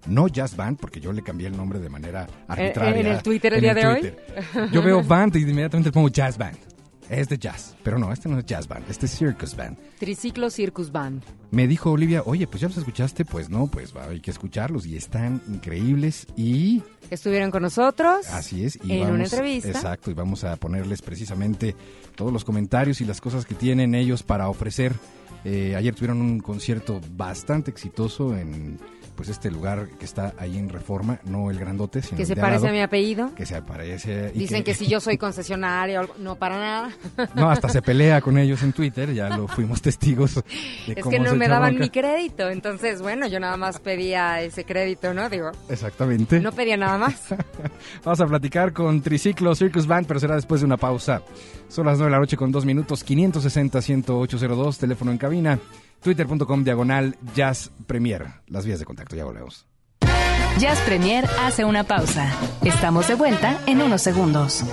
No 0.08 0.28
Jazz 0.28 0.56
Band, 0.56 0.80
porque 0.80 1.00
yo 1.00 1.12
le 1.12 1.22
cambié 1.22 1.48
el 1.48 1.58
nombre 1.58 1.80
de 1.80 1.90
manera 1.90 2.26
arbitraria. 2.48 2.96
Eh, 2.96 3.00
en 3.02 3.08
el 3.08 3.22
Twitter 3.22 3.54
el 3.54 3.58
en 3.58 3.62
día 3.62 3.74
de 3.74 3.88
hoy? 3.88 4.14
Yo 4.72 4.82
veo 4.82 5.04
Band 5.04 5.36
y 5.36 5.42
inmediatamente 5.42 5.90
le 5.90 5.94
pongo 5.94 6.10
Jazz 6.10 6.38
Band. 6.38 6.69
Es 7.10 7.28
de 7.28 7.38
jazz, 7.40 7.76
pero 7.84 7.98
no, 7.98 8.14
este 8.14 8.30
no 8.30 8.38
es 8.38 8.46
Jazz 8.46 8.68
Band, 8.68 8.86
este 8.88 9.08
es 9.08 9.18
Circus 9.18 9.56
Band. 9.56 9.78
Triciclo 9.98 10.50
Circus 10.52 10.92
Band. 10.92 11.24
Me 11.50 11.68
dijo 11.68 11.92
Olivia, 11.92 12.22
oye, 12.26 12.46
pues 12.46 12.62
ya 12.62 12.68
los 12.68 12.78
escuchaste, 12.78 13.26
pues 13.26 13.50
no, 13.50 13.66
pues 13.66 13.96
va, 13.96 14.06
hay 14.06 14.22
que 14.22 14.30
escucharlos 14.30 14.86
y 14.86 14.96
están 14.96 15.42
increíbles 15.48 16.28
y 16.38 16.84
Estuvieron 17.10 17.50
con 17.50 17.64
nosotros. 17.64 18.28
Así 18.28 18.64
es. 18.64 18.78
Y 18.84 18.94
en 18.94 19.00
vamos, 19.00 19.16
una 19.16 19.24
entrevista. 19.24 19.70
Exacto, 19.70 20.12
y 20.12 20.14
vamos 20.14 20.44
a 20.44 20.56
ponerles 20.58 21.02
precisamente 21.02 21.76
todos 22.16 22.32
los 22.32 22.46
comentarios 22.46 23.02
y 23.02 23.06
las 23.06 23.20
cosas 23.20 23.46
que 23.46 23.56
tienen 23.56 23.96
ellos 23.96 24.22
para 24.22 24.48
ofrecer. 24.48 24.94
Eh, 25.44 25.76
ayer 25.76 25.96
tuvieron 25.96 26.22
un 26.22 26.40
concierto 26.40 27.02
bastante 27.16 27.72
exitoso 27.72 28.38
en 28.38 28.78
pues 29.20 29.28
este 29.28 29.52
lugar 29.52 29.90
que 30.00 30.06
está 30.06 30.34
ahí 30.38 30.58
en 30.58 30.70
Reforma, 30.70 31.20
no 31.26 31.52
el 31.52 31.60
grandote, 31.60 32.02
sino 32.02 32.16
Que 32.16 32.22
el 32.22 32.28
se 32.30 32.36
de 32.36 32.42
parece 32.42 32.70
a 32.70 32.72
mi 32.72 32.80
apellido. 32.80 33.36
Que 33.36 33.46
se 33.46 33.62
parece. 33.62 34.30
Dicen 34.32 34.64
que 34.64 34.74
si 34.74 34.88
yo 34.88 35.02
soy 35.02 35.18
concesionario, 35.28 35.98
o 35.98 36.00
algo- 36.04 36.14
no 36.20 36.36
para 36.36 36.58
nada. 36.58 36.90
No, 37.36 37.52
hasta 37.52 37.68
se 37.68 37.82
pelea 37.82 38.22
con 38.22 38.38
ellos 38.38 38.64
en 38.64 38.72
Twitter, 38.72 39.14
ya 39.14 39.28
lo 39.36 39.50
fuimos 39.50 39.82
testigos 39.82 40.36
de 40.36 40.42
Es 40.94 41.04
cómo 41.04 41.12
que 41.12 41.20
no 41.20 41.36
me 41.36 41.50
daban 41.50 41.78
mi 41.78 41.90
crédito, 41.90 42.50
entonces 42.50 43.02
bueno, 43.02 43.28
yo 43.28 43.42
nada 43.42 43.58
más 43.58 43.82
pedía 43.82 44.42
ese 44.42 44.64
crédito, 44.64 45.14
¿no? 45.14 45.30
Digo, 45.30 45.52
Exactamente. 45.68 46.40
no 46.40 46.54
pedía 46.54 46.78
nada 46.78 46.98
más. 46.98 47.16
Vamos 48.06 48.22
a 48.22 48.26
platicar 48.26 48.72
con 48.72 49.02
Triciclo 49.02 49.54
Circus 49.54 49.86
Band, 49.86 50.08
pero 50.08 50.22
será 50.22 50.36
después 50.36 50.62
de 50.62 50.66
una 50.66 50.78
pausa. 50.78 51.22
Son 51.68 51.86
las 51.86 51.98
9 51.98 52.10
de 52.10 52.12
la 52.16 52.20
noche 52.22 52.38
con 52.38 52.54
2 52.54 52.66
minutos, 52.66 53.06
560-10802, 53.06 54.78
teléfono 54.78 55.12
en 55.12 55.18
cabina, 55.18 55.60
twitter.com 56.02 56.64
diagonal 56.64 57.18
Jazz 57.36 57.72
Premier. 57.88 58.28
Las 58.48 58.66
vías 58.66 58.80
de 58.80 58.86
contacto, 58.86 59.16
ya 59.16 59.26
volvemos. 59.26 59.66
Jazz 60.60 60.80
Premier 60.82 61.26
hace 61.42 61.64
una 61.64 61.84
pausa. 61.84 62.30
Estamos 62.64 63.08
de 63.08 63.16
vuelta 63.16 63.62
en 63.66 63.82
unos 63.82 64.02
segundos. 64.02 64.64